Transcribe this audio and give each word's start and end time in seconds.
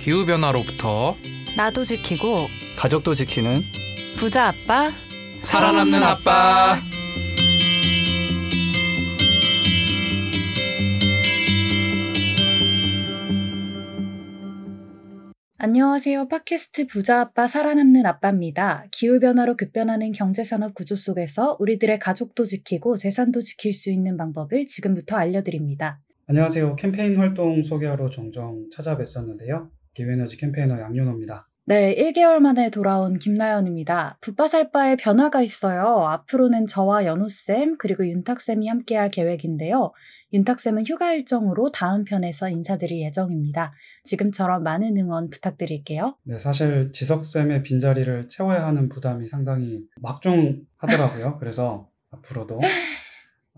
기후변화로부터 0.00 1.14
나도 1.56 1.84
지키고 1.84 2.48
가족도 2.76 3.14
지키는 3.14 3.62
부자 4.16 4.48
아빠 4.48 4.90
살아남는 5.42 6.02
아빠. 6.02 6.80
안녕하세요. 15.62 16.28
팟캐스트 16.28 16.86
부자 16.86 17.20
아빠 17.20 17.46
살아남는 17.46 18.06
아빠입니다. 18.06 18.86
기후변화로 18.92 19.58
급변하는 19.58 20.12
경제산업 20.12 20.74
구조 20.74 20.96
속에서 20.96 21.58
우리들의 21.60 21.98
가족도 21.98 22.46
지키고 22.46 22.96
재산도 22.96 23.42
지킬 23.42 23.74
수 23.74 23.90
있는 23.90 24.16
방법을 24.16 24.66
지금부터 24.66 25.16
알려드립니다. 25.16 26.00
안녕하세요. 26.26 26.76
캠페인 26.76 27.18
활동 27.18 27.62
소개하러 27.62 28.08
종종 28.08 28.66
찾아뵀었는데요. 28.74 29.68
기후에너지 29.94 30.36
캠페이너 30.36 30.78
양윤호입니다. 30.80 31.50
네, 31.66 31.94
1개월 31.94 32.40
만에 32.40 32.68
돌아온 32.70 33.16
김나연입니다. 33.16 34.18
붓바살 34.22 34.72
바에 34.72 34.96
변화가 34.96 35.40
있어요. 35.40 36.02
앞으로는 36.04 36.66
저와 36.66 37.04
연호쌤 37.04 37.76
그리고 37.78 38.04
윤탁쌤이 38.08 38.66
함께할 38.66 39.12
계획인데요. 39.12 39.92
윤탁쌤은 40.32 40.84
휴가 40.86 41.12
일정으로 41.12 41.70
다음 41.70 42.02
편에서 42.02 42.48
인사드릴 42.48 43.00
예정입니다. 43.02 43.72
지금처럼 44.02 44.64
많은 44.64 44.96
응원 44.96 45.30
부탁드릴게요. 45.30 46.16
네, 46.24 46.38
사실 46.38 46.90
지석쌤의 46.92 47.62
빈자리를 47.62 48.26
채워야 48.26 48.66
하는 48.66 48.88
부담이 48.88 49.28
상당히 49.28 49.84
막중하더라고요. 50.00 51.38
그래서 51.38 51.88
앞으로도 52.10 52.58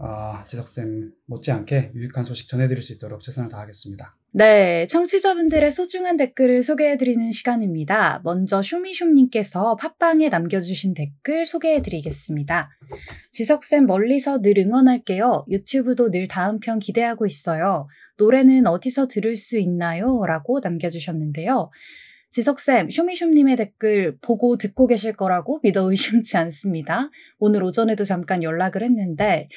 아, 0.05 0.45
지석쌤 0.49 1.13
못지않게 1.27 1.93
유익한 1.95 2.25
소식 2.25 2.49
전해드릴 2.49 2.83
수 2.83 2.93
있도록 2.93 3.23
최선을 3.23 3.49
다하겠습니다. 3.49 4.13
네, 4.33 4.87
청취자분들의 4.89 5.71
소중한 5.71 6.17
댓글을 6.17 6.65
소개해드리는 6.65 7.31
시간입니다. 7.31 8.21
먼저 8.25 8.63
쇼미쇼님께서 8.63 9.77
팟빵에 9.77 10.29
남겨주신 10.29 10.95
댓글 10.95 11.47
소개해드리겠습니다. 11.47 12.71
지석쌤 13.31 13.87
멀리서 13.87 14.41
늘 14.41 14.59
응원할게요. 14.59 15.45
유튜브도 15.49 16.11
늘 16.11 16.27
다음 16.27 16.59
편 16.59 16.81
기대하고 16.81 17.25
있어요. 17.25 17.87
노래는 18.19 18.67
어디서 18.67 19.07
들을 19.07 19.37
수 19.37 19.57
있나요? 19.59 20.25
라고 20.27 20.59
남겨주셨는데요. 20.59 21.71
지석쌤, 22.33 22.89
쇼미쇼님의 22.89 23.57
댓글 23.57 24.17
보고 24.23 24.57
듣고 24.57 24.87
계실 24.87 25.13
거라고 25.13 25.61
믿어 25.63 25.91
의심치 25.91 26.39
않습니다. 26.39 27.11
오늘 27.39 27.63
오전에도 27.63 28.05
잠깐 28.05 28.43
연락을 28.43 28.83
했는데, 28.83 29.51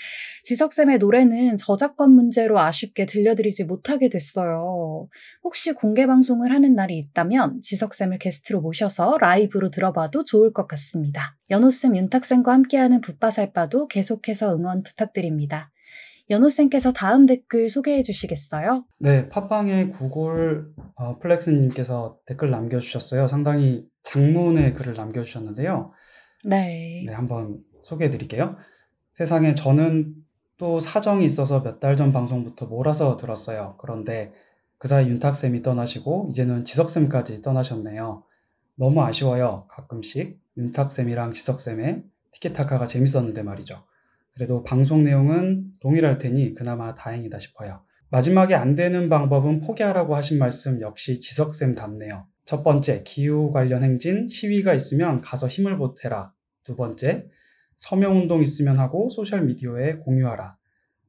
지석쌤의 0.44 0.98
노래는 0.98 1.56
저작권 1.56 2.12
문제로 2.12 2.60
아쉽게 2.60 3.06
들려드리지 3.06 3.64
못하게 3.64 4.10
됐어요. 4.10 5.08
혹시 5.46 5.72
공개 5.72 6.06
방송을 6.06 6.52
하는 6.52 6.76
날이 6.76 6.98
있다면 6.98 7.62
지석쌤을 7.62 8.18
게스트로 8.20 8.60
모셔서 8.60 9.18
라이브로 9.22 9.72
들어봐도 9.72 10.26
좋을 10.26 10.52
것 10.52 10.68
같습니다. 10.68 11.38
연호쌤, 11.50 11.96
윤탁쌤과 11.96 12.52
함께하는 12.52 13.00
붓바살바도 13.00 13.88
계속해서 13.88 14.54
응원 14.54 14.84
부탁드립니다. 14.84 15.72
연호쌤께서 16.30 16.92
다음 16.92 17.26
댓글 17.26 17.70
소개해 17.70 18.02
주시겠어요? 18.04 18.86
네, 19.00 19.30
팟빵에 19.30 19.90
구골 19.90 20.74
어, 20.96 21.20
플렉스님께서 21.20 22.20
댓글 22.26 22.50
남겨주셨어요. 22.50 23.28
상당히 23.28 23.86
장문의 24.04 24.74
글을 24.74 24.96
남겨주셨는데요. 24.96 25.92
네. 26.46 27.04
네, 27.06 27.14
한번 27.14 27.60
소개해 27.84 28.10
드릴게요. 28.10 28.56
세상에 29.12 29.54
저는 29.54 30.16
또 30.58 30.80
사정이 30.80 31.26
있어서 31.26 31.62
몇 31.62 31.80
달 31.80 31.96
전 31.96 32.12
방송부터 32.12 32.66
몰아서 32.66 33.18
들었어요. 33.18 33.76
그런데 33.80 34.34
그 34.78 34.88
사이 34.88 35.08
윤탁쌤이 35.08 35.62
떠나시고 35.62 36.28
이제는 36.30 36.66
지석쌤까지 36.66 37.42
떠나셨네요. 37.42 38.24
너무 38.78 39.02
아쉬워요. 39.04 39.68
가끔씩 39.70 40.40
윤탁쌤이랑 40.58 41.32
지석쌤의 41.34 42.04
티켓타카가 42.32 42.86
재밌었는데 42.86 43.44
말이죠. 43.44 43.86
그래도 44.36 44.64
방송 44.64 45.04
내용은 45.04 45.66
동일할 45.80 46.18
테니 46.18 46.54
그나마 46.54 46.94
다행이다 46.94 47.40
싶어요. 47.40 47.84
마지막에 48.10 48.54
안 48.54 48.76
되는 48.76 49.08
방법은 49.08 49.62
포기하라고 49.62 50.16
하신 50.16 50.40
말씀 50.40 50.82
역시 50.82 51.20
지석쌤 51.22 51.74
답네요. 51.74 52.28
첫 52.44 52.62
번째, 52.62 53.02
기후 53.04 53.52
관련 53.52 53.84
행진, 53.84 54.28
시위가 54.28 54.74
있으면 54.74 55.22
가서 55.22 55.48
힘을 55.48 55.78
보태라. 55.78 56.34
두 56.66 56.76
번째, 56.76 57.28
서명운동 57.78 58.44
있으면 58.44 58.78
하고 58.78 59.10
소셜미디어에 59.10 59.98
공유하라. 59.98 60.58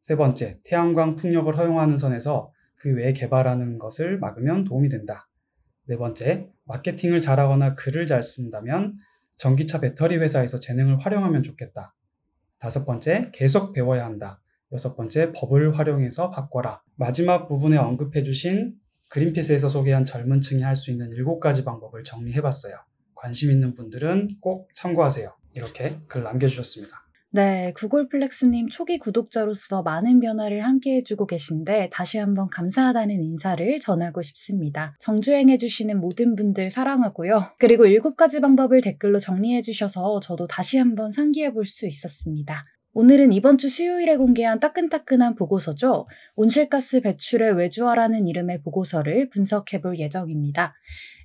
세 0.02 0.14
번째, 0.14 0.60
태양광 0.62 1.16
풍력을 1.16 1.54
허용하는 1.56 1.98
선에서 1.98 2.52
그 2.76 2.94
외에 2.94 3.12
개발하는 3.12 3.78
것을 3.78 4.20
막으면 4.20 4.62
도움이 4.62 4.88
된다. 4.88 5.28
네 5.86 5.96
번째, 5.96 6.48
마케팅을 6.64 7.20
잘하거나 7.20 7.74
글을 7.74 8.06
잘 8.06 8.22
쓴다면 8.22 8.96
전기차 9.36 9.80
배터리 9.80 10.16
회사에서 10.16 10.60
재능을 10.60 10.98
활용하면 10.98 11.42
좋겠다. 11.42 11.95
다섯 12.66 12.84
번째, 12.84 13.30
계속 13.32 13.72
배워야 13.72 14.04
한다. 14.04 14.40
여섯 14.72 14.96
번째, 14.96 15.30
법을 15.30 15.78
활용해서 15.78 16.30
바꿔라. 16.30 16.82
마지막 16.96 17.46
부분에 17.46 17.76
언급해 17.76 18.24
주신 18.24 18.74
그린피스에서 19.08 19.68
소개한 19.68 20.04
젊은 20.04 20.40
층이 20.40 20.62
할 20.62 20.74
수 20.74 20.90
있는 20.90 21.12
일곱 21.12 21.38
가지 21.38 21.62
방법을 21.62 22.02
정리해 22.02 22.40
봤어요. 22.42 22.74
관심 23.14 23.52
있는 23.52 23.74
분들은 23.74 24.40
꼭 24.40 24.68
참고하세요. 24.74 25.32
이렇게 25.54 26.00
글 26.08 26.24
남겨주셨습니다. 26.24 27.05
네, 27.30 27.72
구글플렉스님 27.76 28.70
초기 28.70 28.98
구독자로서 28.98 29.82
많은 29.82 30.20
변화를 30.20 30.64
함께 30.64 30.96
해주고 30.96 31.26
계신데 31.26 31.90
다시 31.92 32.16
한번 32.18 32.48
감사하다는 32.48 33.20
인사를 33.20 33.78
전하고 33.80 34.22
싶습니다. 34.22 34.94
정주행해주시는 35.00 36.00
모든 36.00 36.34
분들 36.34 36.70
사랑하고요. 36.70 37.42
그리고 37.58 37.84
일곱 37.86 38.16
가지 38.16 38.40
방법을 38.40 38.80
댓글로 38.80 39.18
정리해주셔서 39.18 40.20
저도 40.20 40.46
다시 40.46 40.78
한번 40.78 41.12
상기해 41.12 41.52
볼 41.52 41.66
수 41.66 41.86
있었습니다. 41.86 42.62
오늘은 42.98 43.30
이번 43.34 43.58
주 43.58 43.68
수요일에 43.68 44.16
공개한 44.16 44.58
따끈따끈한 44.58 45.34
보고서죠. 45.34 46.06
온실가스 46.34 47.02
배출의 47.02 47.52
외주화라는 47.58 48.26
이름의 48.26 48.62
보고서를 48.62 49.28
분석해 49.28 49.82
볼 49.82 49.98
예정입니다. 49.98 50.72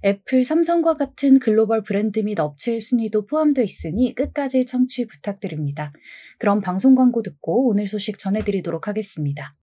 애플, 0.04 0.44
삼성과 0.44 0.98
같은 0.98 1.40
글로벌 1.40 1.82
브랜드 1.82 2.20
및 2.20 2.42
업체의 2.42 2.82
순위도 2.82 3.26
포함되어 3.26 3.64
있으니 3.64 4.14
끝까지 4.14 4.66
청취 4.66 5.08
부탁드립니다. 5.08 5.94
그럼 6.40 6.60
방송 6.60 6.94
광고 6.94 7.22
듣고 7.22 7.70
오늘 7.70 7.88
소식 7.88 8.20
전해드리도록 8.20 8.90
하겠습니다. 8.90 9.56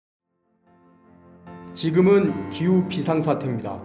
지금은 1.75 2.50
기후 2.50 2.87
비상사태입니다. 2.87 3.84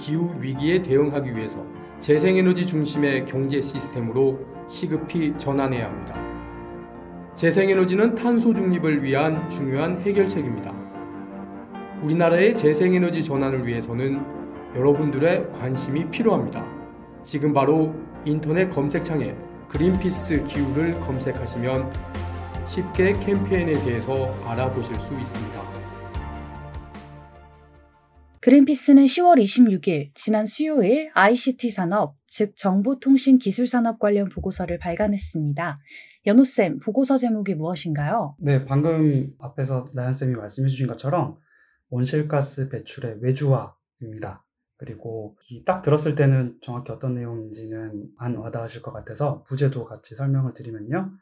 기후 0.00 0.34
위기에 0.40 0.82
대응하기 0.82 1.36
위해서 1.36 1.64
재생에너지 2.00 2.66
중심의 2.66 3.24
경제 3.24 3.60
시스템으로 3.60 4.40
시급히 4.68 5.32
전환해야 5.38 5.88
합니다. 5.88 6.23
재생에너지는 7.34 8.14
탄소 8.14 8.54
중립을 8.54 9.02
위한 9.02 9.48
중요한 9.50 10.00
해결책입니다. 10.02 10.72
우리나라의 12.02 12.56
재생에너지 12.56 13.24
전환을 13.24 13.66
위해서는 13.66 14.22
여러분들의 14.76 15.50
관심이 15.52 16.08
필요합니다. 16.10 16.64
지금 17.24 17.52
바로 17.52 17.94
인터넷 18.24 18.68
검색창에 18.68 19.34
그린피스 19.68 20.44
기후를 20.44 21.00
검색하시면 21.00 21.92
쉽게 22.66 23.18
캠페인에 23.18 23.72
대해서 23.84 24.32
알아보실 24.44 24.98
수 25.00 25.18
있습니다. 25.18 25.84
그린피스는 28.40 29.06
10월 29.06 29.42
26일, 29.42 30.10
지난 30.14 30.46
수요일 30.46 31.10
ICT 31.14 31.70
산업, 31.70 32.14
즉 32.26 32.54
정보통신기술산업 32.56 33.98
관련 33.98 34.28
보고서를 34.28 34.78
발간했습니다. 34.78 35.80
연호쌤, 36.26 36.78
보고서 36.80 37.18
제목이 37.18 37.54
무엇인가요? 37.54 38.34
네, 38.38 38.64
방금 38.64 39.34
앞에서 39.38 39.84
나연쌤이 39.94 40.34
말씀해 40.34 40.68
주신 40.68 40.86
것처럼 40.86 41.38
온실가스 41.90 42.70
배출의 42.70 43.18
외주화입니다. 43.20 44.44
그리고 44.76 45.36
딱 45.66 45.82
들었을 45.82 46.14
때는 46.14 46.58
정확히 46.62 46.92
어떤 46.92 47.14
내용인지는 47.14 48.08
안 48.18 48.36
와닿으실 48.36 48.82
것 48.82 48.92
같아서 48.92 49.44
부제도 49.44 49.84
같이 49.84 50.14
설명을 50.14 50.52
드리면요. 50.54 51.12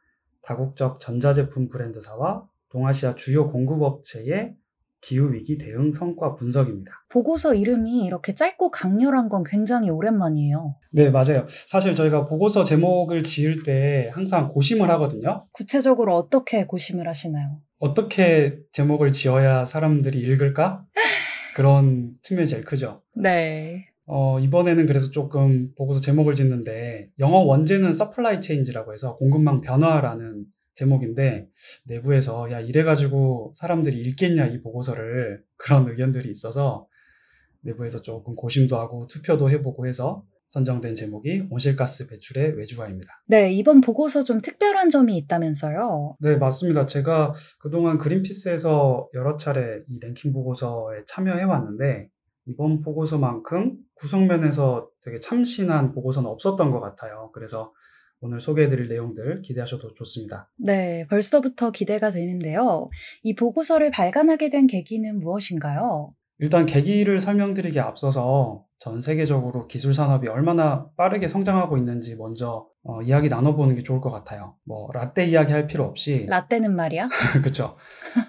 다국적 0.42 1.00
전자제품 1.00 1.68
브랜드사와 1.68 2.48
동아시아 2.70 3.14
주요 3.14 3.50
공급업체의 3.50 4.56
기후위기 5.02 5.58
대응 5.58 5.92
성과 5.92 6.34
분석입니다. 6.34 6.90
보고서 7.10 7.54
이름이 7.54 8.04
이렇게 8.04 8.34
짧고 8.34 8.70
강렬한 8.70 9.28
건 9.28 9.44
굉장히 9.44 9.90
오랜만이에요. 9.90 10.76
네, 10.94 11.10
맞아요. 11.10 11.44
사실 11.46 11.94
저희가 11.94 12.24
보고서 12.24 12.64
제목을 12.64 13.22
지을 13.22 13.62
때 13.64 14.10
항상 14.12 14.48
고심을 14.48 14.88
하거든요. 14.90 15.46
구체적으로 15.52 16.16
어떻게 16.16 16.64
고심을 16.64 17.06
하시나요? 17.06 17.60
어떻게 17.78 18.58
제목을 18.72 19.12
지어야 19.12 19.64
사람들이 19.64 20.18
읽을까? 20.20 20.84
그런 21.54 22.12
측면이 22.22 22.46
제일 22.46 22.64
크죠. 22.64 23.02
네. 23.14 23.86
어, 24.06 24.38
이번에는 24.40 24.86
그래서 24.86 25.10
조금 25.10 25.72
보고서 25.76 26.00
제목을 26.00 26.34
짓는데 26.34 27.08
영어 27.18 27.38
원제는 27.38 27.92
Supply 27.92 28.40
Change라고 28.40 28.92
해서 28.92 29.16
공급망 29.16 29.60
변화라는 29.60 30.44
제목인데 30.74 31.48
내부에서 31.86 32.50
야 32.50 32.60
이래가지고 32.60 33.52
사람들이 33.54 33.98
읽겠냐 33.98 34.46
이 34.46 34.62
보고서를 34.62 35.42
그런 35.56 35.88
의견들이 35.88 36.30
있어서 36.30 36.86
내부에서 37.60 38.00
조금 38.02 38.34
고심도 38.34 38.76
하고 38.76 39.06
투표도 39.06 39.50
해보고 39.50 39.86
해서 39.86 40.24
선정된 40.48 40.94
제목이 40.94 41.46
온실가스 41.48 42.08
배출의 42.08 42.58
외주화입니다. 42.58 43.24
네, 43.26 43.50
이번 43.52 43.80
보고서 43.80 44.22
좀 44.22 44.42
특별한 44.42 44.90
점이 44.90 45.16
있다면서요. 45.16 46.16
네, 46.20 46.36
맞습니다. 46.36 46.84
제가 46.84 47.32
그동안 47.58 47.96
그린피스에서 47.96 49.08
여러 49.14 49.38
차례 49.38 49.82
이 49.88 49.98
랭킹 49.98 50.34
보고서에 50.34 51.04
참여해 51.06 51.44
왔는데 51.44 52.10
이번 52.44 52.82
보고서만큼 52.82 53.76
구성면에서 53.94 54.90
되게 55.02 55.18
참신한 55.18 55.92
보고서는 55.92 56.28
없었던 56.28 56.70
것 56.70 56.80
같아요. 56.80 57.30
그래서 57.32 57.72
오늘 58.22 58.40
소개해드릴 58.40 58.88
내용들 58.88 59.42
기대하셔도 59.42 59.92
좋습니다. 59.94 60.48
네, 60.56 61.06
벌써부터 61.10 61.72
기대가 61.72 62.12
되는데요. 62.12 62.88
이 63.24 63.34
보고서를 63.34 63.90
발간하게 63.90 64.48
된 64.48 64.68
계기는 64.68 65.18
무엇인가요? 65.18 66.14
일단 66.38 66.64
계기를 66.64 67.20
설명드리기 67.20 67.80
앞서서 67.80 68.64
전 68.78 69.00
세계적으로 69.00 69.66
기술 69.66 69.92
산업이 69.92 70.28
얼마나 70.28 70.86
빠르게 70.96 71.26
성장하고 71.26 71.76
있는지 71.76 72.14
먼저 72.16 72.68
어, 72.84 73.02
이야기 73.02 73.28
나눠보는 73.28 73.74
게 73.74 73.82
좋을 73.82 74.00
것 74.00 74.10
같아요. 74.10 74.54
뭐 74.64 74.88
라떼 74.92 75.26
이야기 75.26 75.52
할 75.52 75.66
필요 75.66 75.84
없이 75.84 76.26
라떼는 76.30 76.74
말이야? 76.76 77.08
그렇죠. 77.42 77.76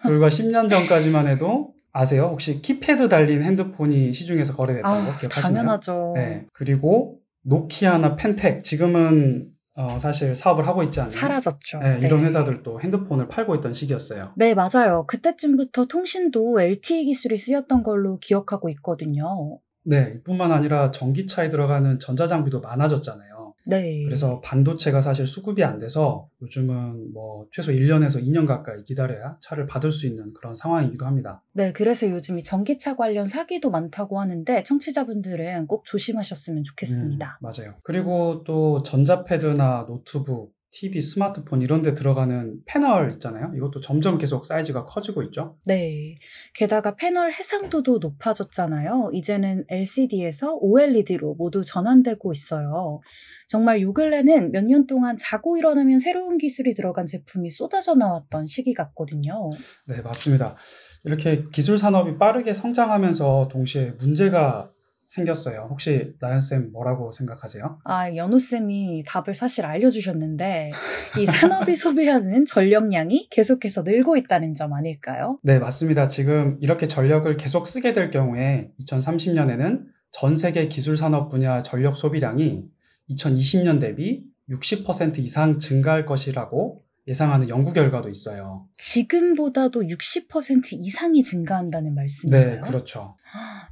불과 0.01 0.27
10년 0.27 0.69
전까지만 0.69 1.27
해도 1.27 1.73
아세요? 1.91 2.23
혹시 2.31 2.63
키패드 2.63 3.09
달린 3.09 3.43
핸드폰이 3.43 4.11
시중에서 4.11 4.55
거래됐다는 4.55 5.05
거 5.05 5.11
아, 5.11 5.17
기억하시나요? 5.17 5.55
당연하죠. 5.55 6.13
네. 6.15 6.47
그리고 6.51 7.19
노키아나 7.43 8.15
펜텍 8.15 8.63
지금은 8.63 9.52
어, 9.75 9.97
사실 9.97 10.35
사업을 10.35 10.67
하고 10.67 10.83
있지 10.83 10.99
않나요? 10.99 11.17
사라졌죠. 11.17 11.79
네, 11.79 11.99
이런 12.01 12.21
네. 12.21 12.27
회사들도 12.27 12.79
핸드폰을 12.81 13.27
팔고 13.27 13.55
있던 13.55 13.73
시기였어요. 13.73 14.33
네, 14.35 14.53
맞아요. 14.53 15.05
그때쯤부터 15.07 15.85
통신도 15.85 16.61
LTE 16.61 17.05
기술이 17.05 17.37
쓰였던 17.37 17.83
걸로 17.83 18.19
기억하고 18.19 18.69
있거든요. 18.69 19.59
네, 19.85 20.13
이뿐만 20.17 20.51
아니라 20.51 20.91
전기차에 20.91 21.49
들어가는 21.49 21.99
전자장비도 21.99 22.61
많아졌잖아요. 22.61 23.32
네. 23.65 24.03
그래서 24.03 24.41
반도체가 24.41 25.01
사실 25.01 25.25
수급이 25.25 25.63
안 25.63 25.79
돼서 25.79 26.29
요즘은 26.41 27.13
뭐 27.13 27.47
최소 27.51 27.71
1년에서 27.71 28.21
2년 28.21 28.45
가까이 28.45 28.83
기다려야 28.83 29.37
차를 29.41 29.67
받을 29.67 29.91
수 29.91 30.05
있는 30.07 30.33
그런 30.33 30.55
상황이기도 30.55 31.05
합니다. 31.05 31.41
네, 31.53 31.71
그래서 31.71 32.09
요즘 32.09 32.39
이 32.39 32.43
전기차 32.43 32.95
관련 32.95 33.27
사기도 33.27 33.69
많다고 33.71 34.19
하는데 34.19 34.63
청취자분들은 34.63 35.67
꼭 35.67 35.85
조심하셨으면 35.85 36.63
좋겠습니다. 36.63 37.39
음, 37.41 37.43
맞아요. 37.43 37.75
그리고 37.83 38.43
또 38.45 38.83
전자패드나 38.83 39.85
노트북, 39.87 40.52
TV, 40.75 41.01
스마트폰 41.01 41.61
이런 41.61 41.83
데 41.83 41.93
들어가는 41.93 42.61
패널 42.65 43.11
있잖아요. 43.13 43.51
이것도 43.55 43.79
점점 43.81 44.17
계속 44.17 44.43
사이즈가 44.43 44.85
커지고 44.85 45.21
있죠. 45.23 45.55
네. 45.65 46.15
게다가 46.55 46.95
패널 46.95 47.31
해상도도 47.31 47.99
높아졌잖아요. 47.99 49.11
이제는 49.13 49.65
LCD에서 49.69 50.55
OLED로 50.55 51.35
모두 51.35 51.63
전환되고 51.63 52.31
있어요. 52.33 53.01
정말 53.47 53.81
요 53.81 53.93
근래는 53.93 54.51
몇 54.51 54.63
년 54.63 54.87
동안 54.87 55.15
자고 55.15 55.57
일어나면 55.57 55.99
새로운 55.99 56.37
기술이 56.39 56.73
들어간 56.73 57.05
제품이 57.05 57.51
쏟아져 57.51 57.93
나왔던 57.93 58.47
시기 58.47 58.73
같거든요. 58.73 59.49
네, 59.87 60.01
맞습니다. 60.01 60.55
이렇게 61.03 61.43
기술 61.51 61.77
산업이 61.77 62.17
빠르게 62.17 62.53
성장하면서 62.53 63.49
동시에 63.51 63.91
문제가 63.99 64.72
생겼어요. 65.13 65.67
혹시 65.69 66.13
나연쌤 66.19 66.71
뭐라고 66.71 67.11
생각하세요? 67.11 67.79
아, 67.83 68.15
연호쌤이 68.15 69.03
답을 69.05 69.35
사실 69.35 69.65
알려주셨는데, 69.65 70.71
이 71.19 71.25
산업이 71.25 71.75
소비하는 71.77 72.45
전력량이 72.45 73.27
계속해서 73.29 73.83
늘고 73.83 74.17
있다는 74.17 74.55
점 74.55 74.73
아닐까요? 74.73 75.39
네, 75.43 75.59
맞습니다. 75.59 76.07
지금 76.07 76.57
이렇게 76.61 76.87
전력을 76.87 77.35
계속 77.37 77.67
쓰게 77.67 77.93
될 77.93 78.09
경우에 78.09 78.71
2030년에는 78.81 79.83
전 80.11 80.35
세계 80.35 80.67
기술 80.67 80.97
산업 80.97 81.29
분야 81.29 81.61
전력 81.61 81.95
소비량이 81.95 82.65
2020년 83.11 83.79
대비 83.79 84.23
60% 84.49 85.19
이상 85.19 85.59
증가할 85.59 86.05
것이라고 86.05 86.83
예상하는 87.07 87.49
연구 87.49 87.73
결과도 87.73 88.09
있어요. 88.09 88.67
지금보다도 88.77 89.81
60% 89.81 90.69
이상이 90.73 91.21
증가한다는 91.23 91.93
말씀인가요? 91.95 92.55
네, 92.55 92.59
그렇죠. 92.61 93.15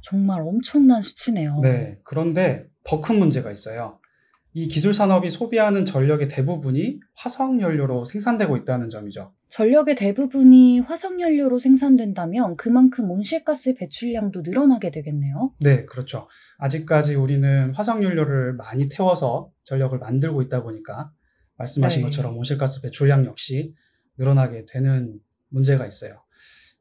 정말 0.02 0.42
엄청난 0.42 1.00
수치네요. 1.00 1.60
네, 1.62 1.98
그런데 2.04 2.66
더 2.84 3.00
큰 3.00 3.18
문제가 3.18 3.50
있어요. 3.50 3.98
이 4.54 4.68
기술 4.68 4.92
산업이 4.92 5.30
소비하는 5.30 5.86
전력의 5.86 6.28
대부분이 6.28 7.00
화석 7.16 7.58
연료로 7.58 8.04
생산되고 8.04 8.54
있다는 8.58 8.90
점이죠. 8.90 9.32
전력의 9.48 9.94
대부분이 9.96 10.80
화석 10.80 11.20
연료로 11.20 11.58
생산된다면 11.58 12.56
그만큼 12.56 13.10
온실가스 13.10 13.74
배출량도 13.74 14.42
늘어나게 14.42 14.90
되겠네요. 14.90 15.54
네, 15.60 15.86
그렇죠. 15.86 16.28
아직까지 16.58 17.14
우리는 17.14 17.72
화석 17.74 18.02
연료를 18.02 18.52
많이 18.54 18.88
태워서 18.90 19.50
전력을 19.64 19.98
만들고 19.98 20.42
있다 20.42 20.62
보니까 20.62 21.12
말씀하신 21.62 22.00
네. 22.00 22.04
것처럼 22.04 22.36
온실가스 22.36 22.82
배출량 22.82 23.24
역시 23.24 23.74
늘어나게 24.18 24.66
되는 24.68 25.18
문제가 25.48 25.86
있어요. 25.86 26.22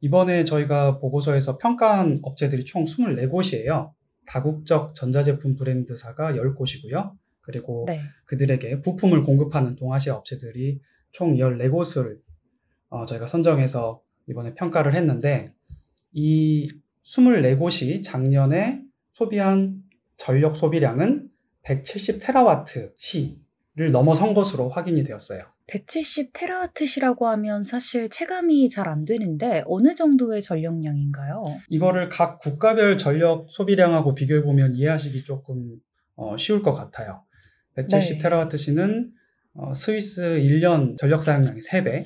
이번에 0.01 0.43
저희가 0.43 0.99
보고서에서 0.99 1.57
평가한 1.57 2.19
업체들이 2.23 2.65
총 2.65 2.85
24곳이에요. 2.85 3.91
다국적 4.25 4.95
전자제품 4.95 5.55
브랜드사가 5.55 6.33
10곳이고요. 6.33 7.13
그리고 7.41 7.85
네. 7.87 8.01
그들에게 8.25 8.81
부품을 8.81 9.23
공급하는 9.23 9.75
동아시아 9.75 10.15
업체들이 10.15 10.79
총 11.11 11.35
14곳을 11.35 12.19
어, 12.89 13.05
저희가 13.05 13.27
선정해서 13.27 14.01
이번에 14.27 14.53
평가를 14.53 14.95
했는데 14.95 15.53
이 16.11 16.69
24곳이 17.03 18.03
작년에 18.03 18.81
소비한 19.11 19.81
전력 20.17 20.55
소비량은 20.55 21.29
170 21.63 22.19
테라와트 22.21 22.93
시 22.97 23.40
를 23.77 23.89
넘어선 23.91 24.33
것으로 24.33 24.67
확인이 24.67 25.01
되었어요. 25.01 25.45
170 25.67 26.31
테라와트시라고 26.33 27.29
하면 27.29 27.63
사실 27.63 28.09
체감이 28.09 28.69
잘 28.69 28.89
안 28.89 29.05
되는데 29.05 29.63
어느 29.65 29.95
정도의 29.95 30.41
전력량인가요? 30.41 31.45
이거를 31.69 32.09
각 32.09 32.39
국가별 32.39 32.97
전력 32.97 33.45
소비량하고 33.49 34.13
비교해 34.13 34.41
보면 34.41 34.73
이해하시기 34.73 35.23
조금 35.23 35.77
어, 36.15 36.35
쉬울 36.35 36.61
것 36.61 36.73
같아요. 36.73 37.23
170 37.75 38.17
네. 38.17 38.23
테라와트 38.23 38.57
시는 38.57 39.13
어, 39.53 39.73
스위스 39.73 40.21
1년 40.21 40.97
전력 40.97 41.23
사용량의 41.23 41.61
3배, 41.61 42.05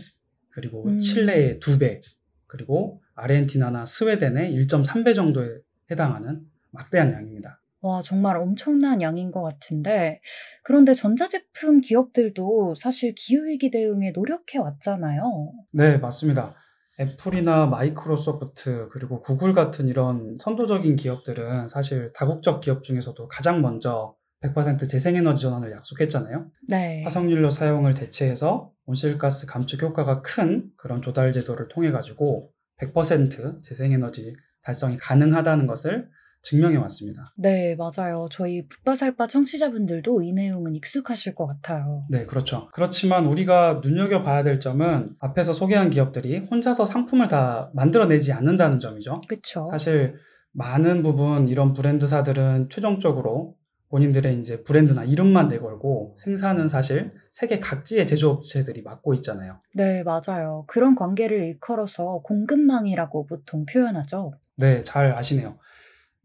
그리고 0.51 0.85
음. 0.85 0.99
칠레의 0.99 1.59
2배, 1.59 2.01
그리고 2.45 3.01
아르헨티나나 3.15 3.87
스웨덴의 3.87 4.53
1.3배 4.53 5.15
정도에 5.15 5.49
해당하는 5.89 6.41
막대한 6.69 7.11
양입니다. 7.11 7.59
와, 7.85 8.01
정말 8.01 8.35
엄청난 8.35 8.99
양인 8.99 9.29
것 9.31 9.43
같은데, 9.43 10.19
그런데 10.63 10.95
전자제품 10.95 11.81
기업들도 11.81 12.73
사실 12.73 13.13
기후위기 13.13 13.69
대응에 13.69 14.09
노력해 14.09 14.57
왔잖아요. 14.57 15.51
네, 15.71 15.99
맞습니다. 15.99 16.55
애플이나 16.99 17.67
마이크로소프트 17.67 18.87
그리고 18.89 19.21
구글 19.21 19.53
같은 19.53 19.87
이런 19.87 20.35
선도적인 20.39 20.95
기업들은 20.95 21.67
사실 21.67 22.11
다국적 22.15 22.61
기업 22.61 22.81
중에서도 22.81 23.27
가장 23.27 23.61
먼저 23.61 24.15
100% 24.41 24.89
재생에너지 24.89 25.43
전환을 25.43 25.71
약속했잖아요. 25.71 26.49
네. 26.67 27.03
화석연료 27.03 27.51
사용을 27.51 27.93
대체해서 27.93 28.71
온실가스 28.85 29.45
감축 29.45 29.83
효과가 29.83 30.23
큰 30.23 30.71
그런 30.75 31.03
조달 31.03 31.33
제도를 31.33 31.67
통해 31.67 31.91
가지고 31.91 32.51
100% 32.77 33.61
재생에너지 33.61 34.35
달성이 34.63 34.97
가능하다는 34.97 35.67
것을 35.67 36.09
증명해 36.45 36.77
왔습니다. 36.77 37.33
네, 37.35 37.75
맞아요. 37.75 38.27
저희 38.31 38.67
붓바살바 38.67 39.27
청취자분들도 39.27 40.21
이 40.21 40.31
내용은 40.31 40.75
익숙하실 40.75 41.33
것 41.33 41.47
같아요. 41.47 42.05
네, 42.09 42.25
그렇죠. 42.25 42.69
그렇지만 42.71 43.25
우리가 43.25 43.81
눈여겨봐야 43.83 44.43
될 44.43 44.59
점은 44.59 45.15
앞에서 45.19 45.53
소개한 45.53 45.89
기업들이 45.89 46.37
혼자서 46.37 46.85
상품을 46.85 47.27
다 47.27 47.71
만들어내지 47.73 48.31
않는다는 48.31 48.79
점이죠. 48.79 49.21
그쵸? 49.27 49.67
사실 49.71 50.15
많은 50.51 51.01
부분 51.01 51.47
이런 51.49 51.73
브랜드사들은 51.73 52.69
최종적으로 52.69 53.55
본인들의 53.89 54.39
이제 54.39 54.63
브랜드나 54.63 55.03
이름만 55.03 55.47
내걸고 55.47 56.15
생산은 56.19 56.69
사실 56.69 57.11
세계 57.29 57.59
각지의 57.59 58.05
제조업체들이 58.05 58.83
맡고 58.83 59.15
있잖아요. 59.15 59.59
네, 59.73 60.03
맞아요. 60.03 60.65
그런 60.67 60.95
관계를 60.95 61.39
일컬어서 61.39 62.21
공급망이라고 62.23 63.25
보통 63.25 63.65
표현하죠. 63.65 64.33
네, 64.57 64.83
잘 64.83 65.13
아시네요. 65.13 65.57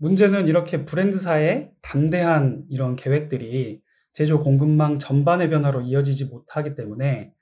문제는 0.01 0.49
이렇게 0.49 0.87
브랜드사의 0.87 1.73
담대한 1.83 2.65
이런 2.71 2.97
계획들이 2.97 3.83
제조 4.15 4.41
공급망 4.41 4.99
전반의 4.99 5.51
변화로 5.51 5.83
이어지지 5.83 6.27
못하기 6.27 6.75
때문에 6.75 7.35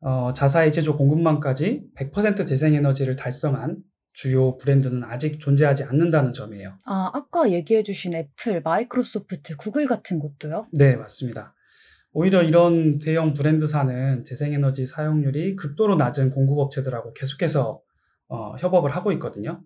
어, 0.00 0.32
자사의 0.34 0.72
제조 0.72 0.96
공급망까지 0.96 1.84
100% 1.96 2.46
재생에너지를 2.46 3.14
달성한 3.14 3.78
주요 4.12 4.56
브랜드는 4.58 5.04
아직 5.04 5.38
존재하지 5.38 5.84
않는다는 5.84 6.32
점이에요. 6.32 6.76
아, 6.84 7.10
아까 7.14 7.50
얘기해 7.50 7.84
주신 7.84 8.14
애플, 8.14 8.60
마이크로소프트, 8.60 9.56
구글 9.56 9.86
같은 9.86 10.18
곳도요? 10.18 10.66
네, 10.72 10.96
맞습니다. 10.96 11.54
오히려 12.12 12.42
이런 12.42 12.98
대형 12.98 13.32
브랜드사는 13.32 14.24
재생에너지 14.24 14.86
사용률이 14.86 15.54
극도로 15.54 15.94
낮은 15.96 16.30
공급업체들하고 16.30 17.14
계속해서 17.14 17.80
어, 18.28 18.56
협업을 18.58 18.90
하고 18.90 19.12
있거든요. 19.12 19.62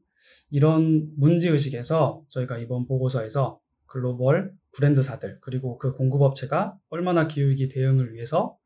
이런 0.50 1.10
문제의식에서 1.16 2.24
저희가 2.28 2.58
이번 2.58 2.86
보고서에서 2.86 3.60
글로벌 3.86 4.52
브랜드사들 4.72 5.38
그리고 5.40 5.78
그 5.78 5.94
공급업체가 5.94 6.76
얼마나 6.88 7.26
기후위기 7.26 7.68
대응을 7.68 8.12
위해서 8.12 8.56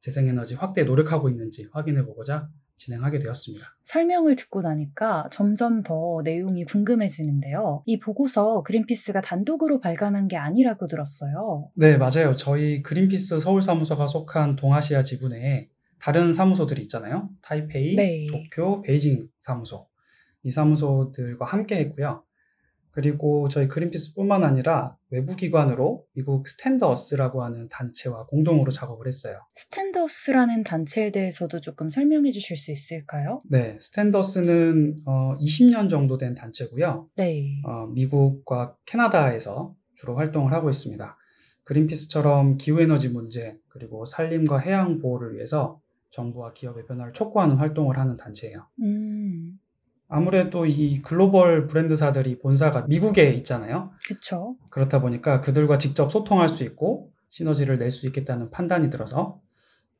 재생에너지 0.00 0.54
확대에 0.54 0.84
노력하고 0.84 1.28
있는지 1.28 1.68
확인해 1.72 2.04
보고자 2.04 2.48
진행하게 2.76 3.18
되었습니다. 3.18 3.66
설명을 3.84 4.36
듣고 4.36 4.62
나니까 4.62 5.28
점점 5.30 5.82
더 5.82 6.22
내용이 6.24 6.64
궁금해지는데요. 6.64 7.82
이 7.84 7.98
보고서 7.98 8.62
그린피스가 8.62 9.20
단독으로 9.20 9.80
발간한 9.80 10.28
게 10.28 10.36
아니라고 10.38 10.86
들었어요. 10.86 11.70
네, 11.74 11.98
맞아요. 11.98 12.34
저희 12.36 12.82
그린피스 12.82 13.38
서울 13.38 13.60
사무소가 13.60 14.06
속한 14.06 14.56
동아시아 14.56 15.02
지부내에 15.02 15.68
다른 16.00 16.32
사무소들이 16.32 16.80
있잖아요. 16.82 17.28
타이페이, 17.42 17.96
네. 17.96 18.24
도쿄, 18.30 18.80
베이징 18.80 19.28
사무소. 19.40 19.89
이 20.42 20.50
사무소들과 20.50 21.44
함께 21.44 21.76
했고요. 21.76 22.24
그리고 22.92 23.48
저희 23.48 23.68
그린피스뿐만 23.68 24.42
아니라 24.42 24.96
외부 25.10 25.36
기관으로 25.36 26.04
미국 26.12 26.48
스탠드어스라고 26.48 27.44
하는 27.44 27.68
단체와 27.68 28.26
공동으로 28.26 28.72
작업을 28.72 29.06
했어요. 29.06 29.38
스탠더스라는 29.54 30.64
단체에 30.64 31.10
대해서도 31.10 31.60
조금 31.60 31.88
설명해 31.88 32.32
주실 32.32 32.56
수 32.56 32.72
있을까요? 32.72 33.38
네, 33.48 33.78
스탠더스는 33.80 34.96
어, 35.06 35.36
20년 35.36 35.88
정도 35.88 36.18
된 36.18 36.34
단체고요. 36.34 37.08
네. 37.16 37.62
어, 37.64 37.86
미국과 37.86 38.76
캐나다에서 38.86 39.74
주로 39.94 40.16
활동을 40.16 40.52
하고 40.52 40.68
있습니다. 40.68 41.16
그린피스처럼 41.64 42.56
기후에너지 42.56 43.10
문제 43.10 43.56
그리고 43.68 44.04
산림과 44.04 44.58
해양 44.58 44.98
보호를 44.98 45.34
위해서 45.34 45.80
정부와 46.10 46.50
기업의 46.50 46.86
변화를 46.86 47.12
촉구하는 47.12 47.56
활동을 47.56 47.98
하는 47.98 48.16
단체예요. 48.16 48.66
음, 48.82 49.60
아무래도 50.10 50.66
이 50.66 51.00
글로벌 51.00 51.66
브랜드사들이 51.68 52.38
본사가 52.40 52.86
미국에 52.88 53.30
있잖아요. 53.34 53.92
그쵸. 54.08 54.56
그렇다 54.70 55.00
보니까 55.00 55.40
그들과 55.40 55.78
직접 55.78 56.10
소통할 56.10 56.48
수 56.48 56.64
있고 56.64 57.10
시너지를 57.28 57.78
낼 57.78 57.90
수 57.92 58.06
있겠다는 58.08 58.50
판단이 58.50 58.90
들어서 58.90 59.40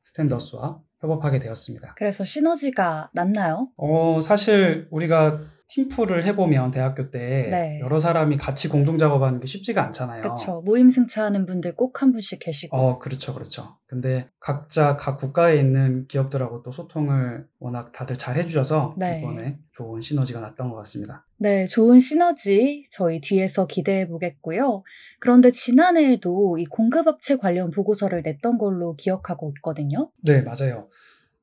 스탠더스와 0.03 0.79
협업하게 0.99 1.39
되었습니다. 1.39 1.95
그래서 1.97 2.25
시너지가 2.25 3.11
났나요? 3.13 3.69
어, 3.77 4.19
사실 4.21 4.87
우리가 4.91 5.39
팀플을 5.73 6.25
해보면 6.25 6.71
대학교 6.71 7.09
때 7.09 7.47
네. 7.49 7.79
여러 7.79 7.99
사람이 7.99 8.35
같이 8.35 8.67
공동 8.67 8.97
작업하는 8.97 9.39
게 9.39 9.47
쉽지가 9.47 9.81
않잖아요. 9.85 10.21
그쵸. 10.21 10.61
모임 10.65 10.89
승차하는 10.89 11.45
분들 11.45 11.75
꼭 11.75 12.01
한 12.01 12.11
분씩 12.11 12.39
계시고. 12.39 12.75
어, 12.75 12.99
그렇죠, 12.99 13.33
그렇죠. 13.33 13.77
근데 13.85 14.29
각자 14.39 14.95
각 14.95 15.17
국가에 15.17 15.57
있는 15.57 16.07
기업들하고 16.07 16.63
또 16.63 16.71
소통을 16.71 17.45
워낙 17.59 17.91
다들 17.91 18.17
잘 18.17 18.37
해주셔서 18.37 18.95
네. 18.97 19.19
이번에 19.19 19.59
좋은 19.73 20.01
시너지가 20.01 20.39
났던 20.39 20.69
것 20.69 20.75
같습니다. 20.77 21.27
네, 21.37 21.67
좋은 21.67 21.99
시너지 21.99 22.85
저희 22.89 23.19
뒤에서 23.21 23.67
기대해 23.67 24.07
보겠고요. 24.07 24.83
그런데 25.19 25.51
지난해에도 25.51 26.57
이 26.57 26.65
공급업체 26.65 27.35
관련 27.37 27.69
보고서를 27.71 28.21
냈던 28.23 28.57
걸로 28.57 28.95
기억하고 28.95 29.51
있거든요. 29.57 30.11
네, 30.23 30.41
맞아요. 30.41 30.87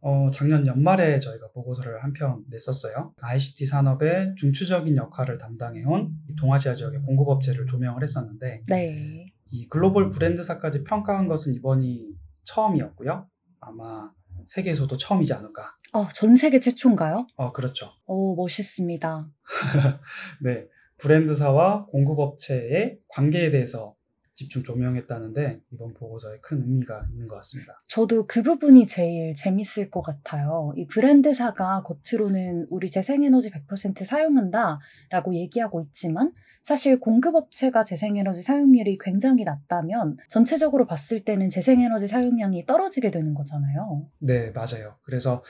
어, 0.00 0.31
작년 0.31 0.67
연말에 0.67 1.19
저희가 1.19 1.50
보고서를 1.52 2.02
한 2.02 2.12
편 2.12 2.43
냈었어요. 2.49 3.14
ICT 3.21 3.67
산업의 3.67 4.35
중추적인 4.37 4.97
역할을 4.97 5.38
담당해온 5.38 6.11
이 6.28 6.35
동아시아 6.37 6.75
지역의 6.75 7.02
공급업체를 7.02 7.67
조명을 7.67 8.02
했었는데 8.02 8.62
네. 8.67 9.26
이 9.50 9.67
글로벌 9.69 10.11
브랜드사까지 10.11 10.85
평가한 10.85 11.26
것은 11.28 11.52
이번이 11.55 12.09
처음이었고요. 12.45 13.28
아마 13.61 14.11
세계에서도 14.47 14.97
처음이지 14.97 15.33
않을까. 15.35 15.75
어, 15.93 16.09
전 16.14 16.37
세계 16.37 16.61
최초인가요? 16.61 17.26
어, 17.37 17.52
그렇죠. 17.52 17.90
오, 18.07 18.35
멋있습니다. 18.37 19.31
네. 20.43 20.67
브랜드사와 20.99 21.87
공급업체의 21.87 22.99
관계에 23.09 23.50
대해서 23.50 23.95
집중 24.38 24.62
조명했다는데 24.62 25.62
이번 25.73 25.95
보고서에 25.95 26.38
큰 26.40 26.62
의미가 26.62 27.09
있는 27.11 27.26
것 27.26 27.35
같습니다. 27.37 27.76
저도 27.88 28.25
그 28.28 28.45
부분이 28.45 28.87
제일 28.87 29.35
재밌을 29.35 29.90
것 29.90 30.00
같아요. 30.00 30.73
이 30.76 30.87
브랜드사가 30.87 31.83
겉으로는 31.83 32.68
우리 32.71 32.88
재생에너지 32.88 33.50
100% 33.50 34.04
사용한다 34.04 34.78
라고 35.11 35.35
얘기하고 35.35 35.80
있지만 35.80 36.33
사실 36.62 37.00
공급업체가 37.00 37.83
재생에너지 37.83 38.42
사용률이 38.42 38.99
굉장히 39.00 39.42
낮다면 39.42 40.18
전체적으로 40.28 40.87
봤을 40.87 41.25
때는 41.25 41.50
재생에너지 41.50 42.07
사용량이 42.07 42.64
떨어지게 42.64 43.11
되는 43.11 43.35
거잖아요. 43.35 44.07
네, 44.21 44.52
맞아요. 44.52 44.95
그래서 45.02 45.42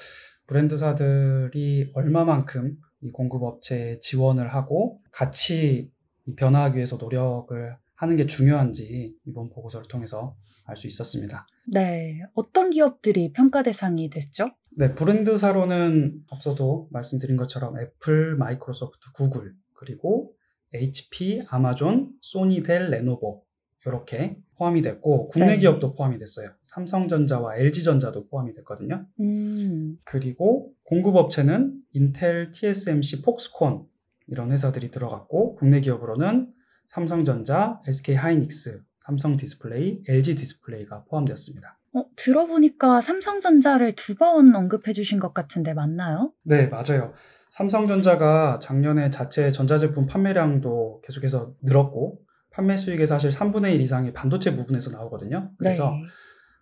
브랜드사들이 0.47 1.90
얼마만큼 1.92 2.78
이 3.02 3.11
공급업체에 3.11 3.99
지원을 4.00 4.49
하고 4.49 4.99
같이 5.12 5.92
이 6.25 6.35
변화하기 6.35 6.76
위해서 6.78 6.97
노력을 6.97 7.76
하는 7.99 8.17
게 8.17 8.26
중요한지 8.26 9.14
이번 9.26 9.50
보고서를 9.50 9.87
통해서 9.88 10.35
알 10.64 10.76
수 10.76 10.87
있었습니다. 10.87 11.47
네. 11.67 12.21
어떤 12.35 12.71
기업들이 12.71 13.33
평가 13.33 13.62
대상이 13.62 14.09
됐죠? 14.11 14.50
네, 14.71 14.95
브랜드사로는 14.95 16.23
앞서도 16.31 16.88
말씀드린 16.93 17.37
것처럼 17.37 17.78
애플, 17.78 18.37
마이크로소프트, 18.37 19.12
구글, 19.14 19.55
그리고 19.75 20.33
HP, 20.75 21.43
아마존, 21.49 22.12
소니, 22.21 22.62
델, 22.62 22.90
레노버 22.90 23.43
이렇게 23.87 24.37
포함이 24.57 24.83
됐고 24.83 25.28
국내 25.28 25.52
네. 25.55 25.59
기업도 25.59 25.95
포함이 25.95 26.19
됐어요. 26.19 26.50
삼성전자와 26.64 27.57
LG전자도 27.57 28.26
포함이 28.26 28.52
됐거든요. 28.55 29.07
음, 29.21 29.97
그리고 30.05 30.73
공급업체는 30.85 31.81
인텔, 31.93 32.50
TSMC, 32.52 33.23
폭스콘 33.23 33.87
이런 34.26 34.52
회사들이 34.52 34.90
들어갔고 34.90 35.57
국내 35.57 35.81
기업으로는 35.81 36.52
삼성전자, 36.88 37.80
SK 37.87 38.16
하이닉스, 38.16 38.83
삼성 38.99 39.37
디스플레이, 39.37 40.02
LG 40.09 40.35
디스플레이가 40.35 41.04
포함되었습니다. 41.04 41.78
어, 41.95 42.04
들어보니까 42.16 43.00
삼성전자를 43.00 43.95
두 43.95 44.14
번 44.16 44.54
언급해 44.54 44.92
주신 44.95 45.21
것 45.21 45.33
같은데 45.35 45.75
맞나요? 45.75 46.33
네, 46.45 46.66
맞아요. 46.66 47.12
삼성전자가 47.50 48.59
작년에 48.61 49.11
자체 49.11 49.50
전자제품 49.50 50.07
판매량도 50.07 51.02
계속해서 51.04 51.54
늘었고 51.62 52.21
판매 52.50 52.76
수익의 52.76 53.07
사실 53.07 53.30
3분의 53.30 53.75
1 53.75 53.80
이상이 53.83 54.12
반도체 54.12 54.54
부분에서 54.57 54.90
나오거든요. 54.90 55.52
그래서 55.59 55.90
네. 55.90 56.07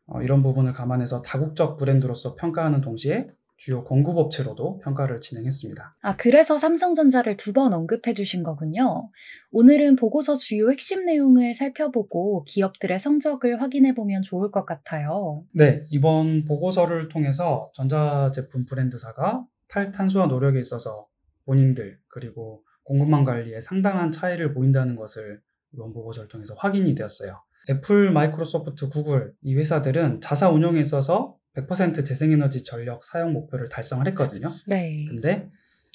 어, 0.06 0.22
이런 0.22 0.42
부분을 0.42 0.72
감안해서 0.72 1.22
다국적 1.22 1.76
브랜드로서 1.76 2.34
평가하는 2.34 2.80
동시에 2.80 3.28
주요 3.56 3.84
공급업체로도 3.84 4.78
평가를 4.80 5.20
진행했습니다. 5.20 5.94
아, 6.02 6.16
그래서 6.16 6.58
삼성전자를 6.58 7.36
두 7.36 7.52
번 7.56 7.72
언급해 7.72 8.12
주신 8.12 8.42
거군요. 8.42 9.10
오늘은 9.50 9.96
보고서 9.96 10.36
주요 10.36 10.70
핵심 10.70 11.06
내용을 11.06 11.54
살펴보고 11.54 12.44
기업들의 12.44 12.98
성적을 13.00 13.62
확인해 13.62 13.94
보면 13.94 14.20
좋을 14.22 14.50
것 14.50 14.66
같아요. 14.66 15.44
네, 15.52 15.84
이번 15.90 16.44
보고서를 16.44 17.08
통해서 17.08 17.70
전자제품 17.74 18.66
브랜드사가 18.66 19.46
탈탄소화 19.68 20.26
노력에 20.26 20.60
있어서 20.60 21.06
본인들 21.46 21.98
그리고 22.08 22.62
공급망 22.82 23.24
관리에 23.24 23.60
상당한 23.60 24.12
차이를 24.12 24.52
보인다는 24.52 24.96
것을 24.96 25.40
이번 25.72 25.92
보고서를 25.94 26.28
통해서 26.28 26.54
확인이 26.58 26.94
되었어요. 26.94 27.40
애플, 27.70 28.12
마이크로소프트, 28.12 28.90
구글 28.90 29.32
이 29.42 29.54
회사들은 29.56 30.20
자사 30.20 30.50
운영에 30.50 30.78
있어서 30.80 31.36
100% 31.56 32.04
재생에너지 32.04 32.62
전력 32.62 33.04
사용 33.04 33.32
목표를 33.32 33.68
달성을 33.68 34.06
했거든요. 34.08 34.52
네. 34.66 35.04
근데 35.08 35.48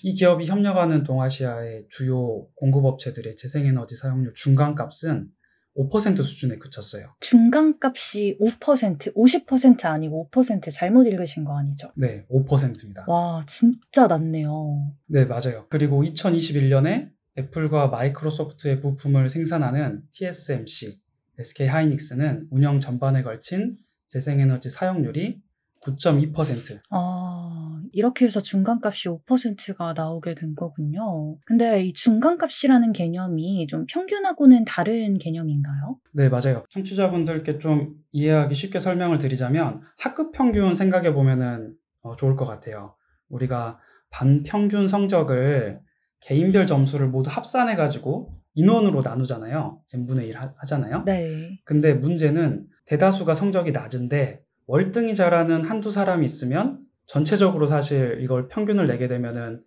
이 0.03 0.13
기업이 0.13 0.45
협력하는 0.45 1.03
동아시아의 1.03 1.85
주요 1.89 2.47
공급업체들의 2.55 3.35
재생에너지 3.35 3.95
사용률 3.95 4.33
중간값은 4.33 5.29
5% 5.77 6.17
수준에 6.17 6.57
그쳤어요. 6.57 7.15
중간값이 7.21 8.39
5%, 8.41 9.15
50% 9.15 9.85
아니고 9.85 10.29
5% 10.31 10.73
잘못 10.73 11.07
읽으신 11.07 11.45
거 11.45 11.57
아니죠? 11.57 11.91
네, 11.95 12.25
5%입니다. 12.29 13.05
와, 13.07 13.45
진짜 13.47 14.07
낮네요. 14.07 14.93
네, 15.05 15.25
맞아요. 15.25 15.67
그리고 15.69 16.03
2021년에 16.03 17.11
애플과 17.37 17.87
마이크로소프트의 17.87 18.81
부품을 18.81 19.29
생산하는 19.29 20.01
TSMC, 20.11 20.99
SK 21.39 21.67
하이닉스는 21.67 22.47
운영 22.51 22.81
전반에 22.81 23.21
걸친 23.21 23.77
재생에너지 24.07 24.69
사용률이 24.69 25.41
9.2%. 25.81 26.79
아, 26.91 27.81
이렇게 27.91 28.25
해서 28.25 28.39
중간값이 28.39 29.09
5%가 29.09 29.93
나오게 29.93 30.35
된 30.35 30.55
거군요. 30.55 31.37
근데 31.45 31.83
이 31.83 31.93
중간값이라는 31.93 32.93
개념이 32.93 33.67
좀 33.67 33.85
평균하고는 33.87 34.65
다른 34.65 35.17
개념인가요? 35.17 35.97
네, 36.13 36.29
맞아요. 36.29 36.63
청취자분들께 36.69 37.57
좀 37.59 37.95
이해하기 38.11 38.53
쉽게 38.55 38.79
설명을 38.79 39.17
드리자면 39.17 39.79
학급 39.99 40.31
평균 40.31 40.75
생각해 40.75 41.13
보면은 41.13 41.75
어, 42.01 42.15
좋을 42.15 42.35
것 42.35 42.45
같아요. 42.45 42.95
우리가 43.29 43.79
반평균 44.11 44.87
성적을 44.87 45.79
개인별 46.19 46.67
점수를 46.67 47.07
모두 47.09 47.29
합산해 47.31 47.75
가지고 47.75 48.33
인원으로 48.53 49.01
나누잖아요. 49.01 49.81
n분의 49.93 50.27
1 50.27 50.37
하- 50.37 50.53
하잖아요. 50.57 51.03
네. 51.05 51.59
근데 51.65 51.93
문제는 51.93 52.67
대다수가 52.85 53.33
성적이 53.33 53.71
낮은데 53.71 54.41
월등히 54.71 55.15
잘하는 55.15 55.65
한두 55.65 55.91
사람이 55.91 56.25
있으면 56.25 56.79
전체적으로 57.05 57.67
사실 57.67 58.19
이걸 58.21 58.47
평균을 58.47 58.87
내게 58.87 59.09
되면은 59.09 59.65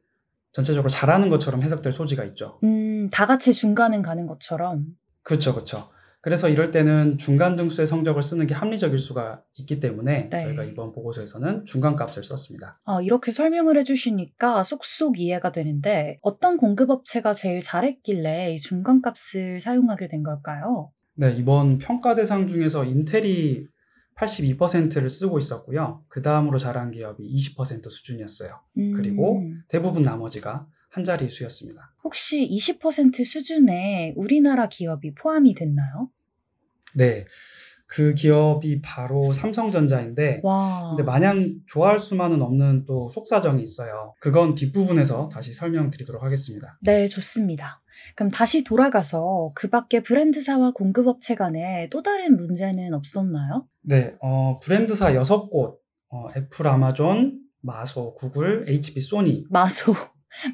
전체적으로 0.52 0.88
잘하는 0.88 1.28
것처럼 1.28 1.60
해석될 1.60 1.92
소지가 1.92 2.24
있죠. 2.24 2.58
음, 2.64 3.10
다 3.12 3.26
같이 3.26 3.52
중간은 3.52 4.00
가는 4.00 4.26
것처럼. 4.26 4.86
그렇죠, 5.22 5.52
그렇죠. 5.52 5.90
그래서 6.22 6.48
이럴 6.48 6.70
때는 6.70 7.18
중간 7.18 7.54
등수의 7.54 7.86
성적을 7.86 8.22
쓰는 8.22 8.46
게 8.46 8.54
합리적일 8.54 8.98
수가 8.98 9.42
있기 9.58 9.78
때문에 9.78 10.30
네. 10.30 10.44
저희가 10.44 10.64
이번 10.64 10.92
보고서에서는 10.92 11.66
중간 11.66 11.96
값을 11.96 12.24
썼습니다. 12.24 12.80
아, 12.86 13.02
이렇게 13.02 13.30
설명을 13.30 13.76
해주시니까 13.80 14.64
쏙쏙 14.64 15.20
이해가 15.20 15.52
되는데 15.52 16.18
어떤 16.22 16.56
공급업체가 16.56 17.34
제일 17.34 17.60
잘했길래 17.60 18.54
이 18.54 18.58
중간 18.58 19.02
값을 19.02 19.60
사용하게 19.60 20.08
된 20.08 20.22
걸까요? 20.22 20.92
네, 21.12 21.34
이번 21.36 21.76
평가 21.76 22.14
대상 22.14 22.46
중에서 22.46 22.86
인텔이 22.86 23.66
82%를 24.16 25.10
쓰고 25.10 25.38
있었고요. 25.38 26.04
그 26.08 26.22
다음으로 26.22 26.58
잘한 26.58 26.90
기업이 26.90 27.24
20% 27.24 27.90
수준이었어요. 27.90 28.60
음, 28.78 28.92
그리고 28.92 29.42
대부분 29.68 30.02
나머지가 30.02 30.68
한 30.88 31.02
자리 31.02 31.28
수였습니다. 31.28 31.94
혹시 32.04 32.48
20% 32.48 33.24
수준에 33.24 34.12
우리나라 34.16 34.68
기업이 34.68 35.14
포함이 35.14 35.54
됐나요? 35.54 36.10
네, 36.94 37.24
그 37.86 38.14
기업이 38.14 38.80
바로 38.82 39.32
삼성전자인데 39.32 40.40
와. 40.42 40.88
근데 40.90 41.02
마냥 41.02 41.54
좋아할 41.66 41.98
수만은 41.98 42.42
없는 42.42 42.86
또 42.86 43.10
속사정이 43.10 43.62
있어요. 43.62 44.14
그건 44.20 44.54
뒷부분에서 44.54 45.28
다시 45.28 45.52
설명드리도록 45.52 46.22
하겠습니다. 46.22 46.78
네, 46.82 47.06
좋습니다. 47.08 47.82
그럼 48.16 48.30
다시 48.30 48.64
돌아가서 48.64 49.52
그 49.54 49.68
밖에 49.68 50.02
브랜드사와 50.02 50.72
공급업체 50.72 51.34
간에 51.34 51.88
또 51.90 52.02
다른 52.02 52.36
문제는 52.36 52.94
없었나요? 52.94 53.66
네, 53.82 54.14
어, 54.20 54.58
브랜드사 54.60 55.12
6곳, 55.12 55.76
어, 56.10 56.28
애플, 56.36 56.66
아마존, 56.66 57.38
마소, 57.60 58.14
구글, 58.14 58.64
HP, 58.68 59.00
소니. 59.00 59.46
마소, 59.50 59.94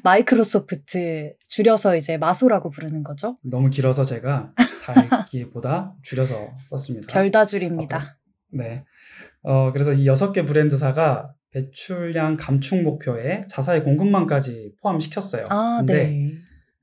마이크로소프트, 0.03 1.33
줄여서 1.47 1.95
이제 1.95 2.17
마소라고 2.17 2.69
부르는 2.69 3.03
거죠? 3.03 3.37
너무 3.43 3.69
길어서 3.69 4.03
제가 4.03 4.53
다 4.85 5.25
읽기보다 5.25 5.95
줄여서 6.03 6.53
썼습니다. 6.65 7.11
별다 7.11 7.45
줄입니다. 7.45 8.17
네. 8.51 8.83
어, 9.43 9.71
그래서 9.71 9.93
이 9.93 10.05
6개 10.05 10.47
브랜드사가 10.47 11.33
배출량 11.51 12.37
감축 12.37 12.81
목표에 12.81 13.41
자사의 13.49 13.83
공급망까지 13.83 14.75
포함시켰어요. 14.81 15.45
아, 15.49 15.77
근데 15.79 16.07
네. 16.07 16.31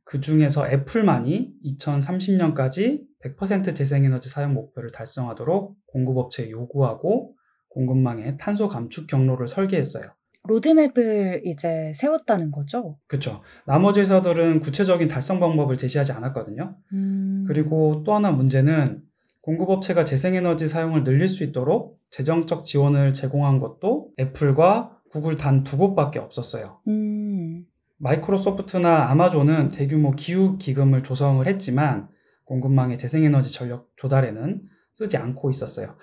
그 0.04 0.20
중에서 0.20 0.68
애플만이 0.68 1.52
2030년까지 1.64 3.02
100% 3.24 3.74
재생에너지 3.74 4.28
사용 4.28 4.54
목표를 4.54 4.90
달성하도록 4.90 5.76
공급업체에 5.86 6.50
요구하고 6.50 7.34
공급망에 7.68 8.36
탄소 8.36 8.68
감축 8.68 9.06
경로를 9.06 9.48
설계했어요. 9.48 10.04
로드맵을 10.44 11.42
이제 11.44 11.92
세웠다는 11.94 12.50
거죠? 12.50 12.98
그렇죠. 13.06 13.42
나머지 13.66 14.00
회사들은 14.00 14.60
구체적인 14.60 15.08
달성 15.08 15.40
방법을 15.40 15.76
제시하지 15.76 16.12
않았거든요. 16.12 16.76
음, 16.92 17.44
그리고 17.46 18.02
또 18.04 18.14
하나 18.14 18.30
문제는 18.30 19.02
공급업체가 19.42 20.04
재생에너지 20.04 20.68
사용을 20.68 21.04
늘릴 21.04 21.26
수 21.28 21.42
있도록 21.44 21.98
재정적 22.10 22.64
지원을 22.64 23.12
제공한 23.12 23.58
것도 23.58 24.10
애플과 24.18 24.98
구글 25.10 25.36
단 25.36 25.64
두 25.64 25.78
곳밖에 25.78 26.18
없었어요. 26.18 26.80
음, 26.88 27.64
마이크로소프트나 27.98 29.10
아마존은 29.10 29.68
대규모 29.68 30.12
기후 30.12 30.56
기금을 30.58 31.02
조성을 31.02 31.44
했지만 31.46 32.08
공급망의 32.44 32.96
재생에너지 32.98 33.52
전력 33.52 33.88
조달에는 33.96 34.62
쓰지 34.92 35.16
않고 35.16 35.50
있었어요. 35.50 35.96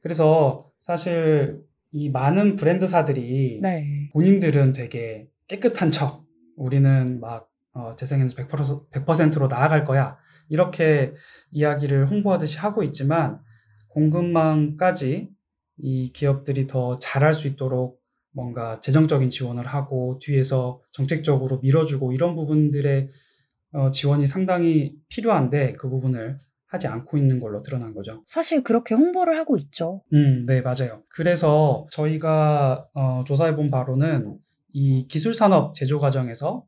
그래서 0.00 0.70
사실 0.78 1.60
이 1.92 2.10
많은 2.10 2.56
브랜드사들이 2.56 3.60
네. 3.62 4.08
본인들은 4.12 4.72
되게 4.72 5.28
깨끗한 5.46 5.90
척, 5.90 6.26
우리는 6.56 7.20
막 7.20 7.50
어, 7.72 7.94
재생에너지 7.94 8.36
100%, 8.36 8.90
100%로 8.90 9.48
나아갈 9.48 9.84
거야. 9.84 10.18
이렇게 10.48 11.14
이야기를 11.50 12.10
홍보하듯이 12.10 12.58
하고 12.58 12.82
있지만 12.82 13.40
공급망까지 13.88 15.30
이 15.78 16.12
기업들이 16.12 16.66
더 16.66 16.96
잘할 16.96 17.34
수 17.34 17.46
있도록 17.46 18.00
뭔가 18.32 18.80
재정적인 18.80 19.30
지원을 19.30 19.66
하고 19.66 20.18
뒤에서 20.20 20.80
정책적으로 20.92 21.58
밀어주고 21.60 22.12
이런 22.12 22.34
부분들의 22.34 23.08
어, 23.72 23.90
지원이 23.90 24.26
상당히 24.26 24.96
필요한데 25.08 25.72
그 25.72 25.88
부분을 25.88 26.38
하지 26.68 26.86
않고 26.86 27.16
있는 27.16 27.40
걸로 27.40 27.62
드러난 27.62 27.94
거죠. 27.94 28.22
사실 28.26 28.62
그렇게 28.62 28.94
홍보를 28.94 29.38
하고 29.38 29.56
있죠. 29.56 30.02
음, 30.12 30.44
네, 30.46 30.60
맞아요. 30.60 31.02
그래서 31.08 31.86
저희가 31.90 32.86
어, 32.94 33.24
조사해 33.26 33.56
본 33.56 33.70
바로는 33.70 34.38
이 34.72 35.06
기술 35.08 35.34
산업 35.34 35.74
제조 35.74 35.98
과정에서 35.98 36.64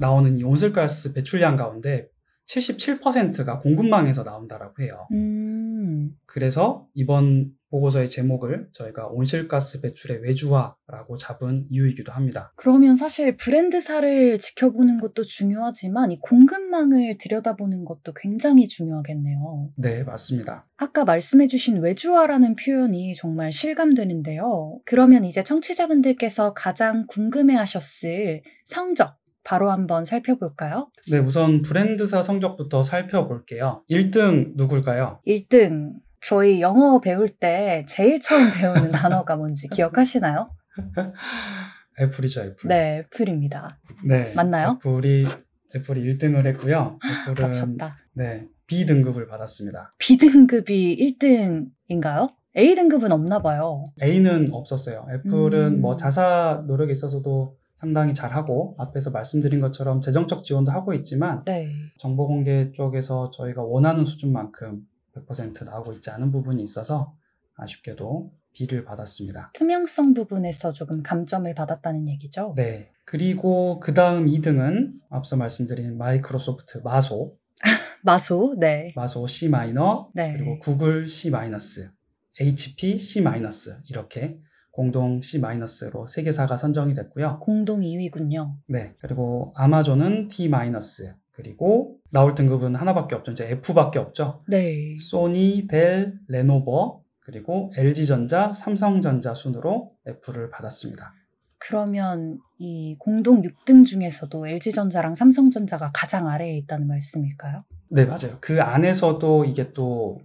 나오는 0.00 0.36
이 0.36 0.44
온실가스 0.44 1.14
배출량 1.14 1.56
가운데 1.56 2.08
77%가 2.52 3.60
공급망에서 3.60 4.22
나온다라고 4.22 4.82
해요. 4.82 5.06
음, 5.12 6.10
그래서 6.26 6.86
이번 6.94 7.52
보고서의 7.70 8.10
제목을 8.10 8.68
저희가 8.72 9.06
온실가스 9.06 9.80
배출의 9.80 10.22
외주화라고 10.22 11.16
잡은 11.18 11.66
이유이기도 11.70 12.12
합니다. 12.12 12.52
그러면 12.56 12.94
사실 12.94 13.36
브랜드사를 13.38 14.38
지켜보는 14.38 15.00
것도 15.00 15.24
중요하지만 15.24 16.12
이 16.12 16.18
공급망을 16.20 17.16
들여다보는 17.18 17.86
것도 17.86 18.12
굉장히 18.14 18.68
중요하겠네요. 18.68 19.70
네, 19.78 20.04
맞습니다. 20.04 20.68
아까 20.76 21.04
말씀해주신 21.04 21.78
외주화라는 21.78 22.56
표현이 22.56 23.14
정말 23.14 23.50
실감되는데요. 23.50 24.80
그러면 24.84 25.24
이제 25.24 25.42
청취자분들께서 25.42 26.52
가장 26.52 27.06
궁금해하셨을 27.08 28.42
성적 28.64 29.21
바로 29.44 29.70
한번 29.70 30.04
살펴볼까요? 30.04 30.90
네, 31.10 31.18
우선 31.18 31.62
브랜드사 31.62 32.22
성적부터 32.22 32.82
살펴볼게요. 32.82 33.82
1등 33.90 34.52
누굴까요? 34.56 35.20
1등 35.26 35.94
저희 36.20 36.60
영어 36.60 37.00
배울 37.00 37.28
때 37.28 37.84
제일 37.88 38.20
처음 38.20 38.50
배우는 38.52 38.92
단어가 38.92 39.36
뭔지 39.36 39.68
기억하시나요? 39.68 40.50
애플이죠, 42.00 42.42
애플. 42.42 42.68
네, 42.68 42.98
애플입니다. 43.00 43.78
네. 44.06 44.32
맞나요? 44.34 44.78
애플이 44.84 45.26
애플이 45.74 46.02
1등을 46.14 46.46
했고요. 46.46 46.98
애플은 47.04 47.46
맞췄다. 47.46 47.96
네, 48.14 48.46
B 48.66 48.86
등급을 48.86 49.26
받았습니다. 49.26 49.94
B등급이 49.98 51.16
1등인가요? 51.18 52.30
A등급은 52.56 53.10
없나 53.12 53.40
봐요. 53.40 53.84
A는 54.02 54.48
없었어요. 54.52 55.06
애플은 55.10 55.74
음. 55.76 55.80
뭐 55.80 55.96
자사 55.96 56.62
노력에 56.66 56.92
있어서도 56.92 57.56
상당히 57.82 58.14
잘하고 58.14 58.76
앞에서 58.78 59.10
말씀드린 59.10 59.58
것처럼 59.58 60.00
재정적 60.00 60.44
지원도 60.44 60.70
하고 60.70 60.94
있지만 60.94 61.42
네. 61.44 61.68
정보 61.98 62.28
공개 62.28 62.70
쪽에서 62.70 63.30
저희가 63.30 63.64
원하는 63.64 64.04
수준만큼 64.04 64.86
100% 65.16 65.64
나오고 65.64 65.92
있지 65.94 66.08
않은 66.10 66.30
부분이 66.30 66.62
있어서 66.62 67.12
아쉽게도 67.56 68.30
B를 68.52 68.84
받았습니다. 68.84 69.50
투명성 69.54 70.14
부분에서 70.14 70.72
조금 70.72 71.02
감점을 71.02 71.52
받았다는 71.52 72.08
얘기죠. 72.08 72.52
네. 72.54 72.92
그리고 73.04 73.80
그 73.80 73.94
다음 73.94 74.26
2등은 74.26 74.92
앞서 75.10 75.36
말씀드린 75.36 75.98
마이크로소프트 75.98 76.82
마소, 76.84 77.36
마소, 78.04 78.54
네. 78.60 78.92
마소 78.94 79.26
C 79.26 79.48
마이너, 79.48 80.08
네. 80.14 80.34
그리고 80.34 80.60
구글 80.60 81.08
C 81.08 81.30
마이너스, 81.30 81.90
HP 82.38 82.96
C 82.98 83.22
마이너스 83.22 83.80
이렇게 83.88 84.38
공동 84.72 85.22
C 85.22 85.38
마이너스로 85.38 86.06
세 86.06 86.22
개사가 86.22 86.56
선정이 86.56 86.94
됐고요. 86.94 87.38
공동 87.40 87.80
2위군요. 87.80 88.56
네. 88.68 88.94
그리고 89.00 89.52
아마존은 89.54 90.28
D 90.28 90.48
마이너스. 90.48 91.14
그리고 91.30 91.98
나올 92.10 92.34
등급은 92.34 92.74
하나밖에 92.74 93.14
없죠. 93.14 93.32
이제 93.32 93.48
F밖에 93.48 93.98
없죠. 93.98 94.42
네. 94.48 94.94
소니, 94.96 95.66
델, 95.68 96.14
레노버, 96.28 97.02
그리고 97.20 97.72
LG전자, 97.76 98.52
삼성전자 98.52 99.32
순으로 99.34 99.92
F를 100.06 100.50
받았습니다. 100.50 101.14
그러면 101.58 102.38
이 102.58 102.96
공동 102.98 103.40
6등 103.40 103.84
중에서도 103.84 104.46
LG전자랑 104.48 105.14
삼성전자가 105.14 105.90
가장 105.94 106.28
아래에 106.28 106.56
있다는 106.58 106.88
말씀일까요? 106.88 107.64
네, 107.88 108.04
맞아요. 108.04 108.38
그 108.40 108.60
안에서도 108.60 109.44
이게 109.44 109.72
또 109.72 110.18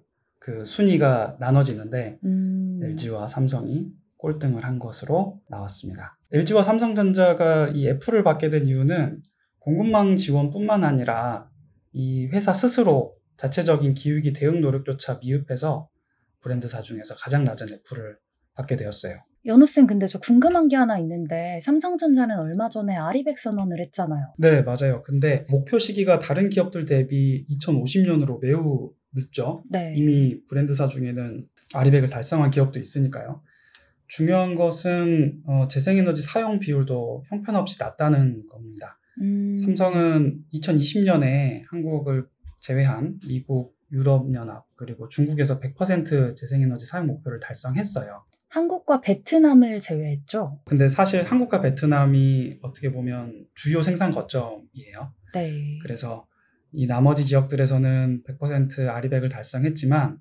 그 0.47 0.63
순위가 0.63 1.35
나눠지는데 1.41 2.19
음. 2.23 2.79
LG와 2.81 3.27
삼성이 3.27 3.91
꼴등을 4.17 4.65
한 4.65 4.79
것으로 4.79 5.39
나왔습니다. 5.49 6.17
LG와 6.31 6.63
삼성전자가 6.63 7.69
이 7.73 7.87
F를 7.87 8.23
받게 8.23 8.49
된 8.49 8.65
이유는 8.65 9.21
공급망 9.59 10.15
지원뿐만 10.15 10.83
아니라 10.83 11.49
이 11.93 12.27
회사 12.27 12.53
스스로 12.53 13.15
자체적인 13.37 13.93
기후위기 13.93 14.33
대응 14.33 14.61
노력조차 14.61 15.19
미흡해서 15.21 15.89
브랜드사 16.41 16.81
중에서 16.81 17.15
가장 17.15 17.43
낮은 17.43 17.67
F를 17.67 18.17
받게 18.55 18.75
되었어요. 18.75 19.19
연우쌤 19.45 19.87
근데 19.87 20.07
저 20.07 20.19
궁금한 20.19 20.67
게 20.67 20.75
하나 20.75 20.99
있는데 20.99 21.59
삼성전자는 21.61 22.41
얼마 22.41 22.67
전에 22.67 22.95
아리백 22.95 23.39
선언을 23.39 23.79
했잖아요. 23.79 24.33
네, 24.37 24.61
맞아요. 24.61 25.01
근데 25.03 25.45
목표 25.49 25.79
시기가 25.79 26.19
다른 26.19 26.49
기업들 26.49 26.83
대비 26.83 27.45
2050년으로 27.47 28.41
매우 28.41 28.91
늦죠. 29.13 29.63
네. 29.69 29.93
이미 29.95 30.43
브랜드사 30.47 30.87
중에는 30.87 31.47
아리백을 31.73 32.09
달성한 32.09 32.51
기업도 32.51 32.79
있으니까요. 32.79 33.41
중요한 34.07 34.55
것은 34.55 35.41
어, 35.45 35.67
재생에너지 35.67 36.21
사용 36.21 36.59
비율도 36.59 37.25
형편없이 37.27 37.77
낮다는 37.79 38.47
겁니다. 38.47 38.99
음. 39.21 39.57
삼성은 39.57 40.45
2020년에 40.53 41.63
한국을 41.69 42.27
제외한 42.59 43.19
미국, 43.27 43.75
유럽연합 43.91 44.65
그리고 44.75 45.07
중국에서 45.07 45.59
100% 45.59 46.35
재생에너지 46.35 46.85
사용 46.85 47.07
목표를 47.07 47.39
달성했어요. 47.39 48.25
한국과 48.49 49.01
베트남을 49.01 49.79
제외했죠. 49.79 50.59
근데 50.65 50.87
사실 50.89 51.23
한국과 51.23 51.61
베트남이 51.61 52.59
어떻게 52.61 52.91
보면 52.91 53.45
주요 53.55 53.81
생산 53.81 54.11
거점이에요. 54.11 55.13
네. 55.33 55.79
그래서 55.81 56.25
이 56.71 56.87
나머지 56.87 57.25
지역들에서는 57.25 58.23
100% 58.23 58.89
아리백을 58.89 59.29
달성했지만 59.29 60.17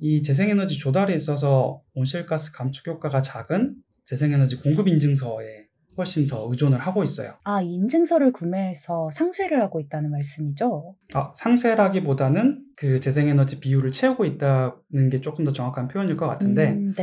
이 0.00 0.22
재생에너지 0.22 0.78
조달에 0.78 1.14
있어서 1.14 1.82
온실가스 1.94 2.52
감축 2.52 2.88
효과가 2.88 3.22
작은 3.22 3.74
재생에너지 4.04 4.56
공급 4.56 4.88
인증서에 4.88 5.66
훨씬 5.96 6.26
더 6.26 6.48
의존을 6.48 6.78
하고 6.78 7.04
있어요. 7.04 7.34
아, 7.44 7.60
인증서를 7.60 8.32
구매해서 8.32 9.10
상쇄를 9.12 9.60
하고 9.60 9.80
있다는 9.80 10.10
말씀이죠? 10.10 10.96
아, 11.12 11.30
상쇄라기보다는 11.34 12.64
그 12.76 13.00
재생에너지 13.00 13.60
비율을 13.60 13.90
채우고 13.90 14.24
있다는 14.24 15.10
게 15.10 15.20
조금 15.20 15.44
더 15.44 15.52
정확한 15.52 15.88
표현일 15.88 16.16
것 16.16 16.26
같은데 16.26 16.70
음. 16.70 16.94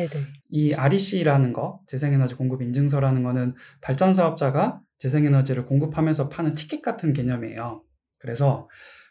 이 0.49 0.73
REC라는 0.73 1.53
거, 1.53 1.81
재생에너지 1.85 2.35
공급 2.35 2.63
인증서라는 2.63 3.21
거는 3.23 3.53
발전 3.81 4.13
사업자가 4.13 4.81
재생에너지를 4.97 5.67
공급하면서 5.67 6.29
파는 6.29 6.55
티켓 6.55 6.81
같은 6.81 7.13
개념이에요. 7.13 7.83
그래서 8.17 8.67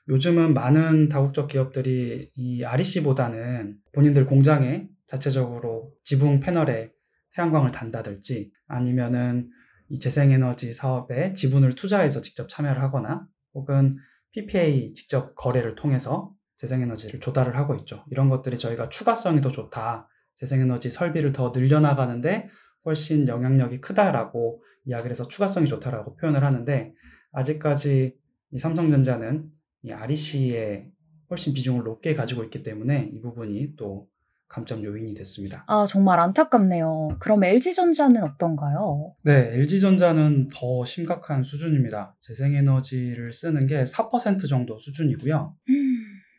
요즘은 0.08 0.54
많은 0.54 1.08
다국적 1.08 1.48
기업들이 1.48 2.30
이 2.34 2.64
REC보다는 2.64 3.78
본인들 3.92 4.26
공장에 4.26 4.88
자체적으로 5.06 5.92
지붕 6.04 6.40
패널에 6.40 6.92
태양광을 7.34 7.70
단다든지 7.70 8.52
아니면은 8.68 9.50
이 9.88 9.98
재생에너지 9.98 10.72
사업에 10.72 11.32
지분을 11.32 11.74
투자해서 11.74 12.20
직접 12.20 12.48
참여를 12.48 12.82
하거나 12.82 13.26
혹은 13.54 13.96
PPA 14.32 14.92
직접 14.94 15.34
거래를 15.34 15.74
통해서 15.74 16.32
재생에너지를 16.56 17.20
조달을 17.20 17.56
하고 17.56 17.74
있죠. 17.76 18.04
이런 18.10 18.28
것들이 18.28 18.56
저희가 18.56 18.88
추가성이 18.88 19.40
더 19.40 19.50
좋다. 19.50 20.08
재생에너지 20.36 20.90
설비를 20.90 21.32
더 21.32 21.52
늘려나가는데 21.54 22.48
훨씬 22.84 23.28
영향력이 23.28 23.80
크다라고 23.80 24.62
이야기를 24.84 25.10
해서 25.10 25.28
추가성이 25.28 25.66
좋다라고 25.66 26.16
표현을 26.16 26.44
하는데 26.44 26.92
아직까지 27.32 28.16
이 28.52 28.58
삼성전자는 28.58 29.55
이 29.86 29.92
REC에 29.92 30.88
훨씬 31.30 31.54
비중을 31.54 31.84
높게 31.84 32.14
가지고 32.14 32.42
있기 32.44 32.62
때문에 32.62 33.10
이 33.12 33.20
부분이 33.20 33.76
또 33.76 34.08
감점 34.48 34.84
요인이 34.84 35.14
됐습니다. 35.14 35.64
아, 35.66 35.86
정말 35.86 36.20
안타깝네요. 36.20 37.16
그럼 37.18 37.42
LG전자는 37.42 38.22
어떤가요? 38.22 39.14
네, 39.22 39.50
LG전자는 39.54 40.48
더 40.48 40.84
심각한 40.84 41.42
수준입니다. 41.42 42.16
재생에너지를 42.20 43.32
쓰는 43.32 43.66
게 43.66 43.82
4% 43.82 44.48
정도 44.48 44.78
수준이고요. 44.78 45.56
음, 45.68 45.96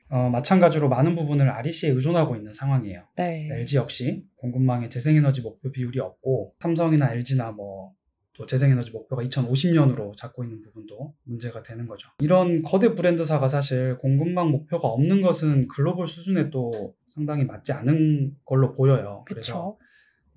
어, 0.10 0.30
마찬가지로 0.30 0.88
많은 0.88 1.16
부분을 1.16 1.50
REC에 1.50 1.90
의존하고 1.90 2.38
있는 2.38 2.54
상황이에요. 2.54 3.04
네. 3.18 3.50
LG 3.52 3.76
역시 3.76 4.24
공급망의 4.38 4.90
재생에너지 4.90 5.42
목표 5.42 5.72
비율이 5.72 6.00
없고 6.00 6.54
삼성이나 6.60 7.12
LG나 7.12 7.52
뭐 7.52 7.92
또 8.38 8.46
재생에너지 8.46 8.92
목표가 8.92 9.24
2050년으로 9.24 10.16
잡고 10.16 10.44
있는 10.44 10.62
부분도 10.62 11.14
문제가 11.24 11.64
되는 11.64 11.88
거죠. 11.88 12.10
이런 12.20 12.62
거대 12.62 12.94
브랜드사가 12.94 13.48
사실 13.48 13.98
공급망 13.98 14.52
목표가 14.52 14.88
없는 14.90 15.22
것은 15.22 15.68
글로벌 15.68 16.08
수준에 16.08 16.50
또 16.50 16.94
상당히 17.10 17.46
맞지 17.46 17.72
않은 17.74 18.36
걸로 18.46 18.74
보여요. 18.74 19.24
그래서. 19.28 19.78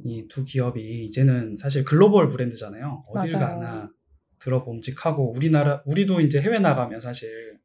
이 0.03 0.27
두 0.29 0.45
기업이 0.45 1.05
이제는 1.05 1.57
사실 1.57 1.85
글로벌 1.85 2.29
브랜드잖아요. 2.29 3.05
어딜 3.09 3.37
맞아요. 3.37 3.61
가나 3.61 3.91
들어봄직하고 4.39 5.33
우리나라 5.37 5.83
우리도 5.85 6.23
이제 6.23 6.41
해외 6.41 6.59
나가면 6.59 7.01
사실 7.01 7.59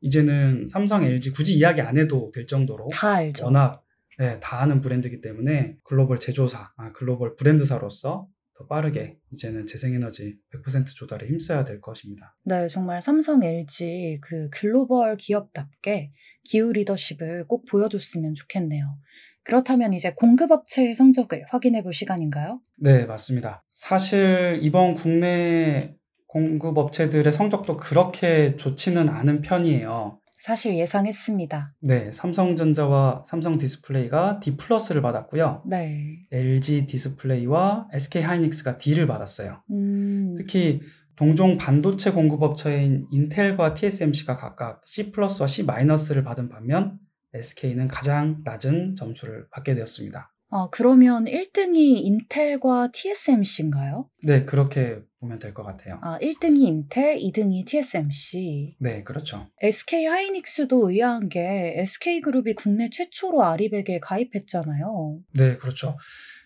이제는 0.00 0.66
삼성, 0.68 1.02
LG 1.02 1.30
굳이 1.32 1.56
이야기 1.56 1.80
안 1.80 1.98
해도 1.98 2.30
될 2.32 2.46
정도로 2.46 2.88
다 2.92 3.14
알죠. 3.14 3.46
워낙 3.46 3.82
네, 4.18 4.38
다 4.40 4.62
아는 4.62 4.80
브랜드이기 4.80 5.20
때문에 5.20 5.76
글로벌 5.82 6.20
제조사, 6.20 6.72
아, 6.76 6.92
글로벌 6.92 7.34
브랜드사로서 7.36 8.28
더 8.58 8.66
빠르게 8.66 9.18
이제는 9.32 9.66
재생에너지 9.66 10.38
100% 10.52 10.94
조달에 10.94 11.26
힘써야 11.26 11.64
될 11.64 11.80
것입니다. 11.80 12.34
네, 12.44 12.68
정말 12.68 13.02
삼성, 13.02 13.42
LG 13.42 14.18
그 14.22 14.48
글로벌 14.50 15.16
기업답게 15.16 16.10
기후 16.44 16.72
리더십을 16.72 17.46
꼭 17.48 17.66
보여줬으면 17.66 18.34
좋겠네요. 18.34 18.98
그렇다면 19.42 19.92
이제 19.92 20.12
공급업체의 20.14 20.94
성적을 20.94 21.44
확인해 21.50 21.82
볼 21.82 21.92
시간인가요? 21.92 22.60
네, 22.76 23.04
맞습니다. 23.04 23.62
사실 23.70 24.58
이번 24.60 24.94
국내 24.94 25.94
공급업체들의 26.26 27.30
성적도 27.32 27.76
그렇게 27.76 28.56
좋지는 28.56 29.08
않은 29.08 29.42
편이에요. 29.42 30.18
사실 30.46 30.78
예상했습니다. 30.78 31.66
네, 31.80 32.12
삼성전자와 32.12 33.22
삼성 33.26 33.58
디스플레이가 33.58 34.38
D 34.38 34.56
플러스를 34.56 35.02
받았고요. 35.02 35.64
네. 35.66 36.20
LG 36.30 36.86
디스플레이와 36.86 37.88
SK 37.92 38.22
하이닉스가 38.22 38.76
D를 38.76 39.08
받았어요. 39.08 39.64
음, 39.72 40.34
특히 40.36 40.82
동종 41.16 41.56
반도체 41.56 42.12
공급업체인 42.12 43.08
인텔과 43.10 43.74
TSMC가 43.74 44.36
각각 44.36 44.82
C 44.86 45.10
플러스와 45.10 45.48
C 45.48 45.64
마이너스를 45.64 46.22
받은 46.22 46.48
반면 46.48 47.00
SK는 47.34 47.88
가장 47.88 48.40
낮은 48.44 48.94
점수를 48.94 49.48
받게 49.50 49.74
되었습니다. 49.74 50.32
아, 50.50 50.68
그러면 50.70 51.24
1등이 51.24 52.04
인텔과 52.04 52.90
TSMC인가요? 52.92 54.08
네, 54.22 54.44
그렇게 54.44 55.00
보면 55.26 55.38
될 55.38 55.52
것 55.52 55.64
같아요. 55.64 55.98
아, 56.02 56.18
1등이 56.20 56.62
인텔, 56.66 57.18
2등이 57.18 57.66
TSMC. 57.66 58.76
네, 58.78 59.02
그렇죠. 59.02 59.48
SK 59.60 60.06
하이닉스도 60.06 60.90
의아한 60.90 61.28
게 61.28 61.74
SK그룹이 61.78 62.54
국내 62.54 62.88
최초로 62.90 63.42
아리백에 63.44 63.98
가입했잖아요. 64.00 65.18
네, 65.34 65.56
그렇죠. 65.56 65.96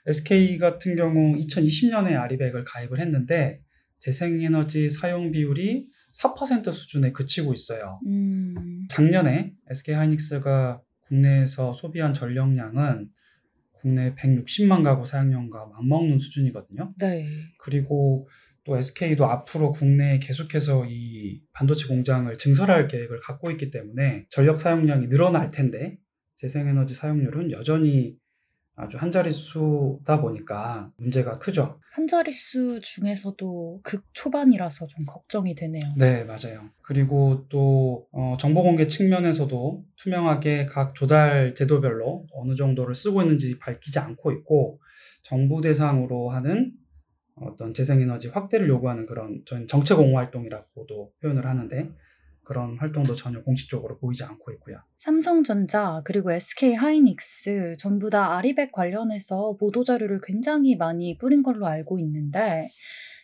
SK 0.06 0.56
같은 0.58 0.96
경우 0.96 1.36
2020년에 1.36 2.18
아리백을 2.18 2.64
가입을 2.64 2.98
했는데 3.00 3.60
재생에너지 3.98 4.88
사용 4.88 5.30
비율이 5.30 5.86
4% 6.12 6.72
수준에 6.72 7.12
그치고 7.12 7.52
있어요. 7.52 8.00
음, 8.06 8.86
작년에 8.88 9.52
SK 9.68 9.94
하이닉스가 9.94 10.80
국내에서 11.02 11.72
소비한 11.72 12.14
전력량은 12.14 13.10
국내 13.72 14.14
160만 14.14 14.84
가구 14.84 15.06
사용량과 15.06 15.66
맞먹는 15.66 16.18
수준이거든요. 16.18 16.94
네. 16.98 17.26
그리고 17.58 18.28
또 18.64 18.76
SK도 18.76 19.24
앞으로 19.26 19.72
국내에 19.72 20.18
계속해서 20.18 20.86
이 20.88 21.42
반도체 21.52 21.86
공장을 21.86 22.36
증설할 22.36 22.88
계획을 22.88 23.20
갖고 23.20 23.50
있기 23.50 23.70
때문에 23.70 24.26
전력 24.28 24.58
사용량이 24.58 25.08
늘어날 25.08 25.50
텐데 25.50 25.98
재생에너지 26.36 26.94
사용률은 26.94 27.52
여전히 27.52 28.18
아주 28.76 28.96
한 28.96 29.12
자릿수다 29.12 30.22
보니까 30.22 30.90
문제가 30.96 31.38
크죠. 31.38 31.78
한 31.92 32.06
자릿수 32.06 32.80
중에서도 32.80 33.80
극 33.82 34.04
초반이라서 34.14 34.86
좀 34.86 35.04
걱정이 35.04 35.54
되네요. 35.54 35.82
네, 35.98 36.24
맞아요. 36.24 36.70
그리고 36.82 37.46
또 37.50 38.06
어, 38.12 38.36
정보 38.40 38.62
공개 38.62 38.86
측면에서도 38.86 39.84
투명하게 39.96 40.66
각 40.66 40.94
조달 40.94 41.54
제도별로 41.54 42.26
어느 42.32 42.54
정도를 42.54 42.94
쓰고 42.94 43.20
있는지 43.20 43.58
밝히지 43.58 43.98
않고 43.98 44.32
있고 44.32 44.80
정부 45.22 45.60
대상으로 45.60 46.30
하는 46.30 46.72
어떤 47.40 47.74
재생에너지 47.74 48.28
확대를 48.28 48.68
요구하는 48.68 49.06
그런 49.06 49.42
저희는 49.46 49.66
정책 49.66 49.98
옹호 49.98 50.18
활동이라고도 50.18 51.12
표현을 51.22 51.46
하는데 51.46 51.90
그런 52.44 52.76
활동도 52.78 53.14
전혀 53.14 53.40
공식적으로 53.42 53.98
보이지 53.98 54.24
않고 54.24 54.50
있고요. 54.52 54.78
삼성전자 54.96 56.02
그리고 56.04 56.32
SK 56.32 56.74
하이닉스 56.74 57.74
전부 57.78 58.10
다 58.10 58.36
아리백 58.36 58.72
관련해서 58.72 59.56
보도 59.58 59.84
자료를 59.84 60.20
굉장히 60.22 60.76
많이 60.76 61.16
뿌린 61.16 61.42
걸로 61.42 61.66
알고 61.66 61.98
있는데 62.00 62.66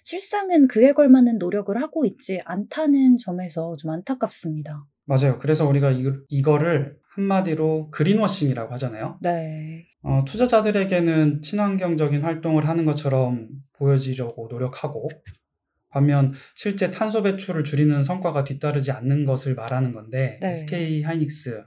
실상은 0.04 0.68
그에 0.68 0.92
걸맞는 0.92 1.38
노력을 1.38 1.76
하고 1.82 2.04
있지 2.04 2.38
않다는 2.44 3.16
점에서 3.16 3.74
좀 3.76 3.90
안타깝습니다. 3.90 4.86
맞아요. 5.04 5.38
그래서 5.38 5.66
우리가 5.66 5.90
이, 5.90 6.04
이거를 6.28 6.96
한마디로 7.16 7.90
그린워싱이라고 7.90 8.72
하잖아요. 8.74 9.18
네. 9.20 9.86
어, 10.02 10.22
투자자들에게는 10.26 11.42
친환경적인 11.42 12.22
활동을 12.22 12.68
하는 12.68 12.84
것처럼 12.84 13.48
보여지려고 13.72 14.48
노력하고 14.50 15.08
반면 15.88 16.32
실제 16.54 16.90
탄소 16.90 17.22
배출을 17.22 17.64
줄이는 17.64 18.04
성과가 18.04 18.44
뒤따르지 18.44 18.92
않는 18.92 19.24
것을 19.24 19.54
말하는 19.54 19.94
건데 19.94 20.38
네. 20.42 20.50
SK 20.50 21.02
하이닉스 21.02 21.64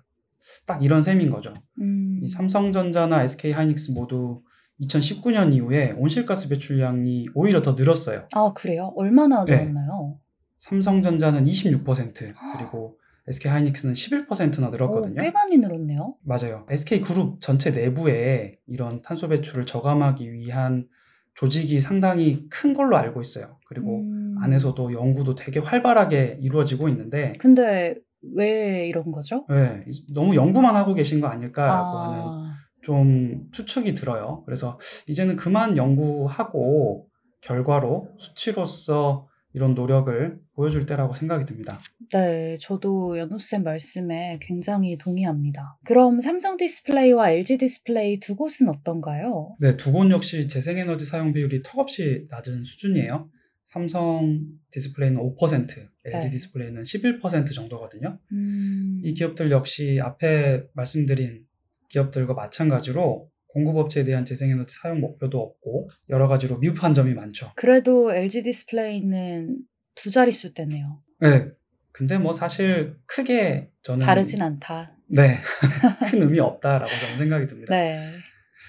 딱 0.68 0.84
이런 0.84 1.02
셈인 1.02 1.32
거죠. 1.32 1.54
음, 1.82 2.20
이 2.24 2.30
삼성전자나 2.30 3.24
SK 3.24 3.52
하이닉스 3.52 3.92
모두 3.92 4.44
2019년 4.82 5.54
이후에 5.54 5.92
온실가스 5.98 6.48
배출량이 6.50 7.28
오히려 7.34 7.62
더 7.62 7.74
늘었어요. 7.74 8.28
아 8.34 8.54
그래요? 8.56 8.94
얼마나 8.96 9.44
네. 9.46 9.58
늘었나요? 9.58 10.20
삼성전자는 10.60 11.46
26% 11.46 12.34
그리고 12.58 12.99
SK 13.30 13.52
하이닉스는 13.52 13.94
11%나 13.94 14.70
늘었거든요. 14.70 15.22
오, 15.22 15.24
꽤 15.24 15.32
많이 15.32 15.58
늘었네요. 15.58 16.16
맞아요. 16.24 16.66
SK 16.70 17.02
그룹 17.02 17.40
전체 17.42 17.70
내부에 17.72 18.60
이런 18.68 19.02
탄소 19.02 19.28
배출을 19.28 19.66
저감하기 19.66 20.32
위한 20.34 20.88
조직이 21.36 21.80
상당히 21.80 22.50
큰 22.50 22.74
걸로 22.74 22.98
알고 22.98 23.22
있어요. 23.22 23.60
그리고 23.66 24.02
음. 24.02 24.36
안에서도 24.42 24.92
연구도 24.94 25.36
되게 25.36 25.60
활발하게 25.60 26.40
이루어지고 26.42 26.90
있는데 26.90 27.34
근데 27.40 27.96
왜 28.36 28.88
이런 28.88 29.06
거죠? 29.06 29.46
네, 29.48 29.86
너무 30.14 30.36
연구만 30.36 30.76
하고 30.76 30.94
계신 30.94 31.22
거 31.22 31.28
아닐까라고 31.28 31.98
하는 31.98 32.20
아, 32.20 32.54
좀 32.82 33.48
추측이 33.52 33.94
들어요. 33.94 34.44
그래서 34.46 34.78
이제는 35.08 35.38
그만 35.38 35.78
연구하고 35.78 37.08
결과로 37.42 38.10
수치로서 38.18 39.29
이런 39.54 39.74
노력을 39.74 40.40
보여줄 40.54 40.86
때라고 40.86 41.14
생각이 41.14 41.46
듭니다. 41.46 41.80
네, 42.14 42.56
저도 42.60 43.18
연우쌤 43.18 43.64
말씀에 43.64 44.40
굉장히 44.42 44.98
동의합니다. 44.98 45.80
그럼 45.86 46.22
삼성 46.22 46.56
디스플레이와 46.58 47.32
LG 47.32 47.58
디스플레이 47.58 48.20
두 48.20 48.36
곳은 48.36 48.70
어떤가요? 48.70 49.56
네, 49.60 49.76
두 49.76 49.92
곳 49.92 50.10
역시 50.12 50.48
재생에너지 50.48 51.06
사용 51.06 51.34
비율이 51.34 51.64
턱없이 51.64 52.26
낮은 52.30 52.64
수준이에요. 52.64 53.30
삼성 53.64 54.44
디스플레이는 54.72 55.20
5%, 55.22 55.90
LG 56.06 56.20
네. 56.20 56.30
디스플레이는 56.32 56.82
11% 56.84 57.54
정도거든요. 57.54 58.20
음, 58.32 59.00
이 59.04 59.14
기업들 59.14 59.52
역시 59.52 60.00
앞에 60.02 60.64
말씀드린 60.74 61.46
기업들과 61.90 62.34
마찬가지로 62.34 63.30
공급업체에 63.50 64.04
대한 64.04 64.26
재생에너지 64.26 64.76
사용 64.76 65.00
목표도 65.02 65.40
없고 65.40 65.90
여러 66.10 66.28
가지로 66.28 66.58
미흡한 66.58 66.94
점이 66.94 67.14
많죠. 67.14 67.52
그래도 67.56 68.14
LG 68.14 68.44
디스플레이는 68.44 69.58
두 69.96 70.12
자릿수 70.12 70.54
대네요. 70.54 71.02
네. 71.20 71.48
근데 71.92 72.18
뭐 72.18 72.34
사실 72.34 72.96
크게 73.06 73.72
저는 73.84 74.06
다르진 74.06 74.42
않다. 74.42 74.96
네. 75.08 75.38
큰 76.10 76.22
의미 76.22 76.40
없다라고 76.40 76.90
저는 76.90 77.18
생각이 77.18 77.48
듭니다. 77.48 77.76
네. 77.76 78.14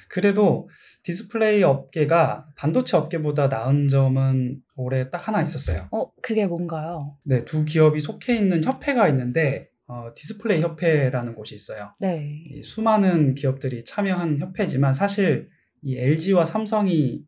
그래도 0.09 0.69
디스플레이 1.05 1.63
업계가 1.63 2.49
반도체 2.57 2.97
업계보다 2.97 3.47
나은 3.47 3.87
점은 3.87 4.61
올해 4.77 5.09
딱 5.09 5.29
하나 5.29 5.41
있었어요. 5.41 5.89
어, 5.93 6.11
그게 6.21 6.47
뭔가요? 6.47 7.17
네, 7.23 7.45
두 7.45 7.65
기업이 7.65 8.01
속해 8.01 8.37
있는 8.37 8.65
협회가 8.65 9.09
있는데 9.09 9.70
어, 9.91 10.13
디스플레이 10.15 10.61
협회라는 10.61 11.35
곳이 11.35 11.57
있어요. 11.57 11.95
네. 11.99 12.45
이 12.49 12.63
수많은 12.63 13.35
기업들이 13.35 13.85
참여한 13.85 14.39
협회지만 14.39 14.95
사실 14.95 15.51
이 15.83 15.99
LG와 15.99 16.45
삼성이 16.45 17.25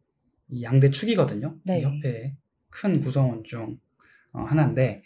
이 0.49 0.63
양대 0.63 0.89
축이거든요. 0.89 1.57
네. 1.65 1.81
이 1.81 1.83
협회의 1.83 2.37
큰 2.71 3.01
구성원 3.01 3.43
중 3.43 3.81
어, 4.33 4.43
하나인데 4.43 5.03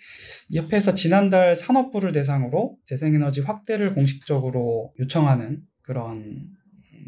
이 0.50 0.58
협회에서 0.58 0.92
지난달 0.92 1.56
산업부를 1.56 2.12
대상으로 2.12 2.76
재생에너지 2.84 3.40
확대를 3.40 3.94
공식적으로 3.94 4.92
요청하는 5.00 5.62
그런 5.80 6.50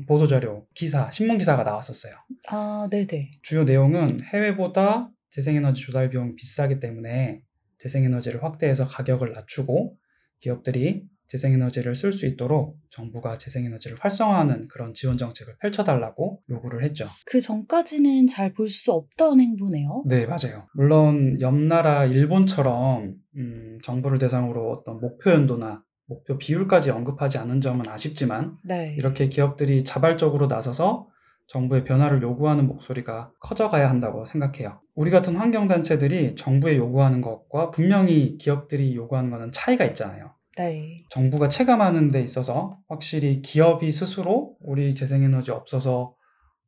보도 0.07 0.27
자료, 0.27 0.67
기사, 0.73 1.11
신문 1.11 1.37
기사가 1.37 1.63
나왔었어요. 1.63 2.15
아, 2.49 2.89
네네. 2.91 3.33
주요 3.43 3.65
내용은 3.65 4.23
해외보다 4.23 5.11
재생에너지 5.29 5.83
조달 5.83 6.09
비용이 6.09 6.37
비싸기 6.37 6.81
때문에 6.81 7.43
재생에너지를 7.77 8.43
확대해서 8.43 8.87
가격을 8.87 9.33
낮추고 9.33 9.99
기업들이 10.41 11.05
재생에너지를 11.29 11.95
쓸 11.95 12.11
수 12.13 12.27
있도록 12.27 12.79
정부가 12.91 13.37
재생에너지를 13.37 13.99
활성화하는 14.01 14.67
그런 14.69 14.95
지원 14.95 15.19
정책을 15.19 15.57
펼쳐달라고 15.61 16.43
요구를 16.49 16.83
했죠. 16.85 17.07
그 17.27 17.41
전까지는 17.41 18.27
잘 18.27 18.55
볼 18.55 18.69
수 18.71 18.93
없던 18.93 19.41
행보네요. 19.41 20.05
네, 20.07 20.27
맞아요. 20.27 20.67
물론 20.75 21.39
옆나라 21.41 22.05
일본처럼 22.07 23.15
음, 23.37 23.79
정부를 23.83 24.19
대상으로 24.19 24.73
어떤 24.73 25.01
목표 25.01 25.31
연도나 25.31 25.85
목표 26.07 26.39
비율까지 26.39 26.91
언급하지 26.91 27.37
않은 27.39 27.61
점은 27.61 27.87
아쉽지만 27.87 28.57
네. 28.65 28.95
이렇게 28.97 29.29
기업들이 29.29 29.85
자발적으로 29.85 30.47
나서서 30.47 31.09
정부의 31.49 31.85
변화를 31.85 32.23
요구하는 32.23 32.67
목소리가 32.67 33.33
커져가야 33.41 33.89
한다고 33.89 34.25
생각해요. 34.27 34.81
우리 34.95 35.11
같은 35.11 35.35
환경단체들이 35.35 36.37
정부에 36.37 36.77
요구하는 36.77 37.21
것과 37.21 37.71
분명히 37.71 38.37
기업들이 38.37 38.95
요구하는 38.95 39.31
것은 39.31 39.51
차이가 39.53 39.85
있잖아요. 39.87 40.35
네. 40.57 41.05
정부가 41.11 41.49
체감하는 41.49 42.09
데 42.09 42.21
있어서 42.21 42.79
확실히 42.89 43.41
기업이 43.41 43.91
스스로 43.91 44.57
우리 44.61 44.95
재생에너지 44.95 45.51
없어서 45.51 46.15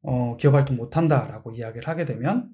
어, 0.03 0.37
기업 0.39 0.55
활동 0.55 0.77
못한다라고 0.77 1.53
이야기를 1.53 1.87
하게 1.87 2.07
되면 2.07 2.49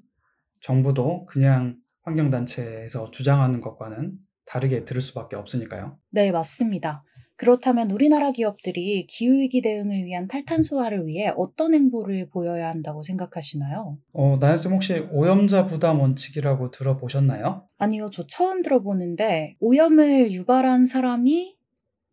정부도 0.61 1.27
그냥 1.27 1.77
환경단체에서 2.03 3.13
주장하는 3.13 3.61
것과는 3.61 4.15
다르게 4.47 4.85
들을 4.85 5.01
수밖에 5.01 5.37
없으니까요. 5.37 5.99
네, 6.11 6.33
맞습니다. 6.33 7.05
그렇다면 7.37 7.91
우리나라 7.91 8.33
기업들이 8.33 9.07
기후위기 9.07 9.61
대응을 9.61 10.05
위한 10.05 10.27
탈탄소화를 10.27 11.07
위해 11.07 11.33
어떤 11.37 11.75
행보를 11.75 12.29
보여야 12.31 12.71
한다고 12.71 13.03
생각하시나요? 13.03 13.99
어, 14.13 14.37
나연쌤 14.41 14.73
혹시 14.73 15.07
오염자 15.11 15.67
부담 15.67 16.01
원칙이라고 16.01 16.71
들어보셨나요? 16.71 17.69
아니요, 17.79 18.09
저 18.11 18.27
처음 18.27 18.63
들어보는데 18.63 19.57
오염을 19.61 20.33
유발한 20.33 20.87
사람이 20.87 21.57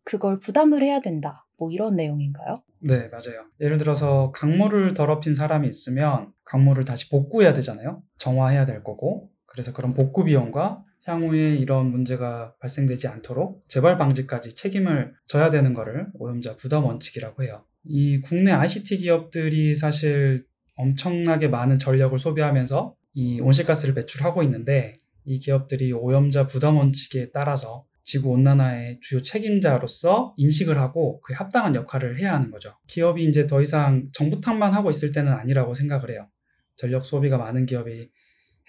그걸 0.04 0.38
부담을 0.38 0.82
해야 0.82 1.00
된다. 1.00 1.46
뭐 1.56 1.70
이런 1.70 1.96
내용인가요? 1.96 2.62
네, 2.80 3.08
맞아요. 3.08 3.46
예를 3.60 3.78
들어서 3.78 4.30
강물을 4.32 4.92
더럽힌 4.92 5.34
사람이 5.34 5.66
있으면 5.68 6.32
강물을 6.44 6.84
다시 6.84 7.08
복구해야 7.08 7.54
되잖아요. 7.54 8.02
정화해야 8.18 8.66
될 8.66 8.84
거고. 8.84 9.30
그래서 9.46 9.72
그런 9.72 9.94
복구 9.94 10.24
비용과 10.24 10.83
향후에 11.04 11.56
이런 11.56 11.90
문제가 11.90 12.54
발생되지 12.60 13.08
않도록 13.08 13.64
재발 13.68 13.98
방지까지 13.98 14.54
책임을 14.54 15.14
져야 15.26 15.50
되는 15.50 15.74
거를 15.74 16.08
오염자 16.14 16.56
부담 16.56 16.84
원칙이라고 16.84 17.44
해요. 17.44 17.64
이 17.84 18.20
국내 18.20 18.52
ICT 18.52 18.98
기업들이 18.98 19.74
사실 19.74 20.46
엄청나게 20.76 21.48
많은 21.48 21.78
전력을 21.78 22.18
소비하면서 22.18 22.94
이 23.14 23.40
온실가스를 23.40 23.94
배출하고 23.94 24.42
있는데 24.44 24.94
이 25.24 25.38
기업들이 25.38 25.92
오염자 25.92 26.46
부담 26.46 26.76
원칙에 26.76 27.30
따라서 27.32 27.86
지구 28.02 28.30
온난화의 28.30 28.98
주요 29.00 29.22
책임자로서 29.22 30.34
인식을 30.36 30.78
하고 30.78 31.20
그에 31.20 31.34
합당한 31.34 31.74
역할을 31.74 32.18
해야 32.18 32.34
하는 32.34 32.50
거죠. 32.50 32.74
기업이 32.86 33.24
이제 33.24 33.46
더 33.46 33.62
이상 33.62 34.08
정부 34.12 34.40
탓만 34.40 34.74
하고 34.74 34.90
있을 34.90 35.10
때는 35.10 35.32
아니라고 35.32 35.74
생각을 35.74 36.10
해요. 36.10 36.28
전력 36.76 37.06
소비가 37.06 37.38
많은 37.38 37.66
기업이 37.66 38.10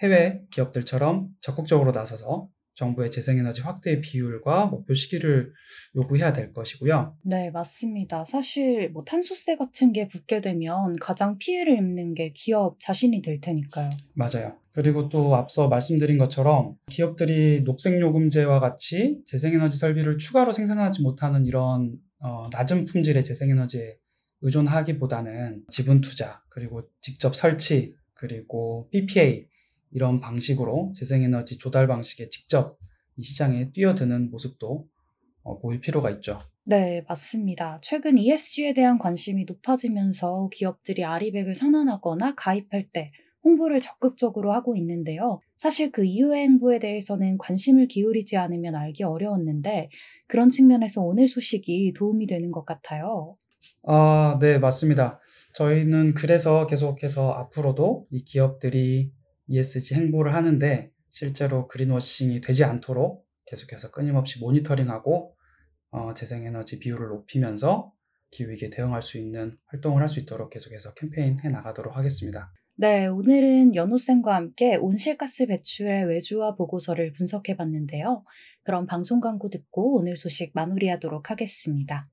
해외 0.02 0.42
기업들처럼 0.50 1.28
적극적으로 1.40 1.92
나서서 1.92 2.48
정부의 2.76 3.10
재생에너지 3.10 3.62
확대 3.62 4.00
비율과 4.00 4.66
목표 4.66 4.94
시기를 4.94 5.52
요구해야 5.96 6.32
될 6.32 6.52
것이고요. 6.52 7.16
네, 7.22 7.50
맞습니다. 7.50 8.24
사실 8.26 8.90
뭐 8.90 9.02
탄소세 9.04 9.56
같은 9.56 9.92
게 9.92 10.06
붙게 10.06 10.40
되면 10.42 10.96
가장 11.00 11.38
피해를 11.38 11.76
입는 11.78 12.14
게 12.14 12.32
기업 12.34 12.78
자신이 12.78 13.22
될 13.22 13.40
테니까요. 13.40 13.88
맞아요. 14.14 14.58
그리고 14.72 15.08
또 15.08 15.34
앞서 15.36 15.68
말씀드린 15.68 16.18
것처럼 16.18 16.76
기업들이 16.90 17.62
녹색요금제와 17.62 18.60
같이 18.60 19.22
재생에너지 19.24 19.78
설비를 19.78 20.18
추가로 20.18 20.52
생산하지 20.52 21.00
못하는 21.00 21.46
이런 21.46 21.96
어, 22.18 22.48
낮은 22.52 22.84
품질의 22.84 23.24
재생에너지에 23.24 23.96
의존하기보다는 24.42 25.64
지분 25.70 26.02
투자, 26.02 26.42
그리고 26.50 26.82
직접 27.00 27.34
설치, 27.34 27.94
그리고 28.12 28.88
PPA 28.90 29.46
이런 29.90 30.20
방식으로 30.20 30.92
재생에너지 30.94 31.58
조달 31.58 31.86
방식에 31.86 32.28
직접 32.28 32.78
이 33.16 33.22
시장에 33.22 33.72
뛰어드는 33.72 34.30
모습도 34.30 34.86
어, 35.42 35.58
보일 35.58 35.80
필요가 35.80 36.10
있죠. 36.10 36.40
네, 36.64 37.04
맞습니다. 37.08 37.78
최근 37.80 38.18
ESG에 38.18 38.74
대한 38.74 38.98
관심이 38.98 39.44
높아지면서 39.44 40.48
기업들이 40.52 41.04
아리백을 41.04 41.54
선언하거나 41.54 42.34
가입할 42.34 42.88
때 42.92 43.12
홍보를 43.44 43.80
적극적으로 43.80 44.52
하고 44.52 44.76
있는데요. 44.76 45.40
사실 45.56 45.92
그 45.92 46.04
이후의 46.04 46.42
행보에 46.42 46.80
대해서는 46.80 47.38
관심을 47.38 47.86
기울이지 47.86 48.36
않으면 48.36 48.74
알기 48.74 49.04
어려웠는데 49.04 49.88
그런 50.26 50.50
측면에서 50.50 51.02
오늘 51.02 51.28
소식이 51.28 51.92
도움이 51.96 52.26
되는 52.26 52.50
것 52.50 52.64
같아요. 52.66 53.36
아, 53.84 54.36
네, 54.40 54.58
맞습니다. 54.58 55.20
저희는 55.54 56.14
그래서 56.14 56.66
계속해서 56.66 57.30
앞으로도 57.30 58.08
이 58.10 58.24
기업들이 58.24 59.12
ESG 59.48 59.94
행보를 59.94 60.34
하는데 60.34 60.90
실제로 61.08 61.66
그린워싱이 61.68 62.40
되지 62.40 62.64
않도록 62.64 63.26
계속해서 63.46 63.90
끊임없이 63.90 64.38
모니터링하고 64.40 65.34
어, 65.90 66.14
재생에너지 66.14 66.78
비율을 66.78 67.08
높이면서 67.08 67.92
기후위기에 68.30 68.70
대응할 68.70 69.02
수 69.02 69.18
있는 69.18 69.56
활동을 69.66 70.02
할 70.02 70.08
수 70.08 70.20
있도록 70.20 70.50
계속해서 70.50 70.94
캠페인 70.94 71.38
해 71.40 71.48
나가도록 71.48 71.96
하겠습니다. 71.96 72.52
네, 72.78 73.06
오늘은 73.06 73.74
연호쌤과 73.74 74.34
함께 74.34 74.76
온실가스 74.76 75.46
배출의 75.46 76.04
외주화 76.04 76.56
보고서를 76.56 77.12
분석해 77.12 77.56
봤는데요. 77.56 78.22
그럼 78.64 78.86
방송 78.86 79.20
광고 79.20 79.48
듣고 79.48 79.96
오늘 79.98 80.16
소식 80.16 80.50
마무리하도록 80.54 81.30
하겠습니다. 81.30 82.10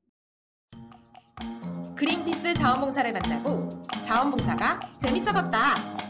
그린피스 1.95 2.53
자원봉사를 2.53 3.11
만나고 3.11 3.81
자원봉사가 4.05 4.79
재밌어졌다. 5.01 6.02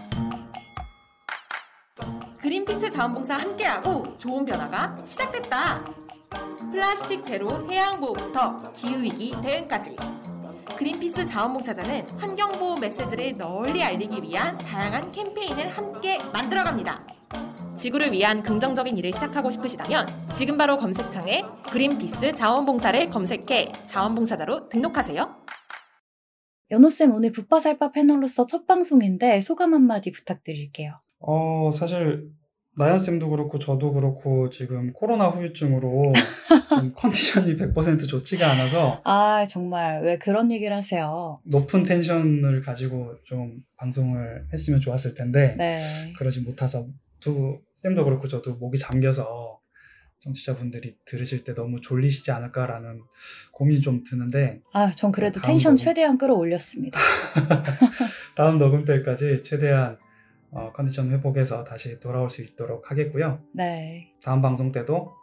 그린피스 2.44 2.92
자원봉사 2.92 3.38
함께하고 3.38 4.18
좋은 4.18 4.44
변화가 4.44 4.98
시작됐다. 5.06 5.86
플라스틱 6.72 7.24
제로 7.24 7.72
해양 7.72 8.02
보호부터 8.02 8.74
기후 8.74 9.02
위기 9.02 9.32
대응까지. 9.42 9.96
그린피스 10.78 11.26
자원봉사자는 11.26 12.10
환경보호 12.20 12.80
메시지를 12.80 13.38
널리 13.38 13.82
알리기 13.82 14.22
위한 14.24 14.58
다양한 14.58 15.10
캠페인을 15.14 15.70
함께 15.70 16.18
만들어갑니다. 16.34 17.08
지구를 17.78 18.12
위한 18.12 18.44
긍정적인 18.44 18.98
일을 18.98 19.14
시작하고 19.14 19.50
싶으시다면 19.50 20.06
지금 20.34 20.58
바로 20.58 20.78
검색창에 20.78 21.46
그린피스 21.72 22.34
자원봉사를 22.34 23.10
검색해 23.10 23.72
자원봉사자로 23.88 24.68
등록하세요. 24.68 25.44
연호쌤 26.72 27.14
오늘 27.14 27.32
붓바살바 27.32 27.94
패널로서 27.94 28.46
첫 28.48 28.68
방송인데 28.68 29.40
소감 29.40 29.74
한마디 29.74 30.12
부탁드릴게요. 30.12 31.00
어, 31.26 31.72
사실 31.72 32.30
나연 32.76 32.98
쌤도 32.98 33.30
그렇고 33.30 33.60
저도 33.60 33.94
그렇고 33.94 34.50
지금 34.50 34.94
코로나 34.94 35.30
후유증으로 35.30 36.12
좀 36.70 36.94
컨디션이 36.96 37.56
100% 37.56 38.08
좋지가 38.08 38.52
않아서 38.52 39.00
아, 39.04 39.46
정말 39.48 40.02
왜 40.04 40.18
그런 40.18 40.52
얘기를 40.52 40.76
하세요? 40.76 41.40
높은 41.46 41.84
텐션을 41.84 42.62
가지고 42.62 43.16
좀 43.24 43.60
방송을 43.78 44.48
했으면 44.52 44.80
좋았을 44.80 45.14
텐데 45.14 45.56
네. 45.58 45.80
그러지 46.18 46.42
못해서 46.42 46.88
두 47.20 47.60
쌤도 47.76 48.04
그렇고 48.04 48.28
저도 48.28 48.56
목이 48.56 48.78
잠겨서 48.80 49.60
청취자분들이 50.24 50.96
들으실 51.06 51.44
때 51.44 51.54
너무 51.54 51.80
졸리시지 51.82 52.32
않을까라는 52.32 53.02
고민이 53.52 53.82
좀 53.82 54.04
드는데 54.04 54.62
아, 54.72 54.90
전 54.92 55.12
그래도 55.12 55.40
다음 55.42 55.54
텐션 55.54 55.76
녹음. 55.76 55.84
최대한 55.84 56.18
끌어올렸습니다. 56.18 56.98
다음 58.36 58.58
녹음 58.58 58.84
때까지 58.86 59.44
최대한 59.44 59.98
어, 60.54 60.72
컨디션 60.74 61.10
회복해서 61.10 61.64
다시 61.64 62.00
돌아올 62.00 62.30
수 62.30 62.42
있도록 62.42 62.90
하겠고요. 62.92 63.42
네. 63.54 64.14
다음 64.24 64.42
방송 64.42 64.72
때도 64.72 65.14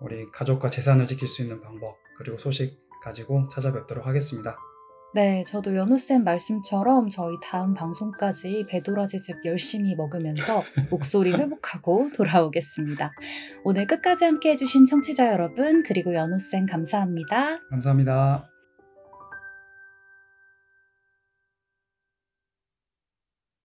우리 0.00 0.30
가족과 0.30 0.68
재산을 0.68 1.06
지킬 1.06 1.28
수 1.28 1.42
있는 1.42 1.60
방법 1.60 1.96
그리고 2.18 2.38
소식 2.38 2.78
가지고 3.02 3.48
찾아뵙도록 3.48 4.06
하겠습니다. 4.06 4.58
네, 5.12 5.42
저도 5.44 5.74
연우쌤 5.74 6.22
말씀처럼 6.22 7.08
저희 7.08 7.34
다음 7.42 7.74
방송까지 7.74 8.66
배도라지즙 8.68 9.44
열심히 9.44 9.96
먹으면서 9.96 10.62
목소리 10.90 11.32
회복하고 11.32 12.06
돌아오겠습니다. 12.14 13.12
오늘 13.64 13.88
끝까지 13.88 14.24
함께 14.24 14.50
해주신 14.50 14.86
청취자 14.86 15.32
여러분, 15.32 15.82
그리고 15.82 16.14
연우쌤 16.14 16.66
감사합니다. 16.66 17.58
감사합니다. 17.70 18.49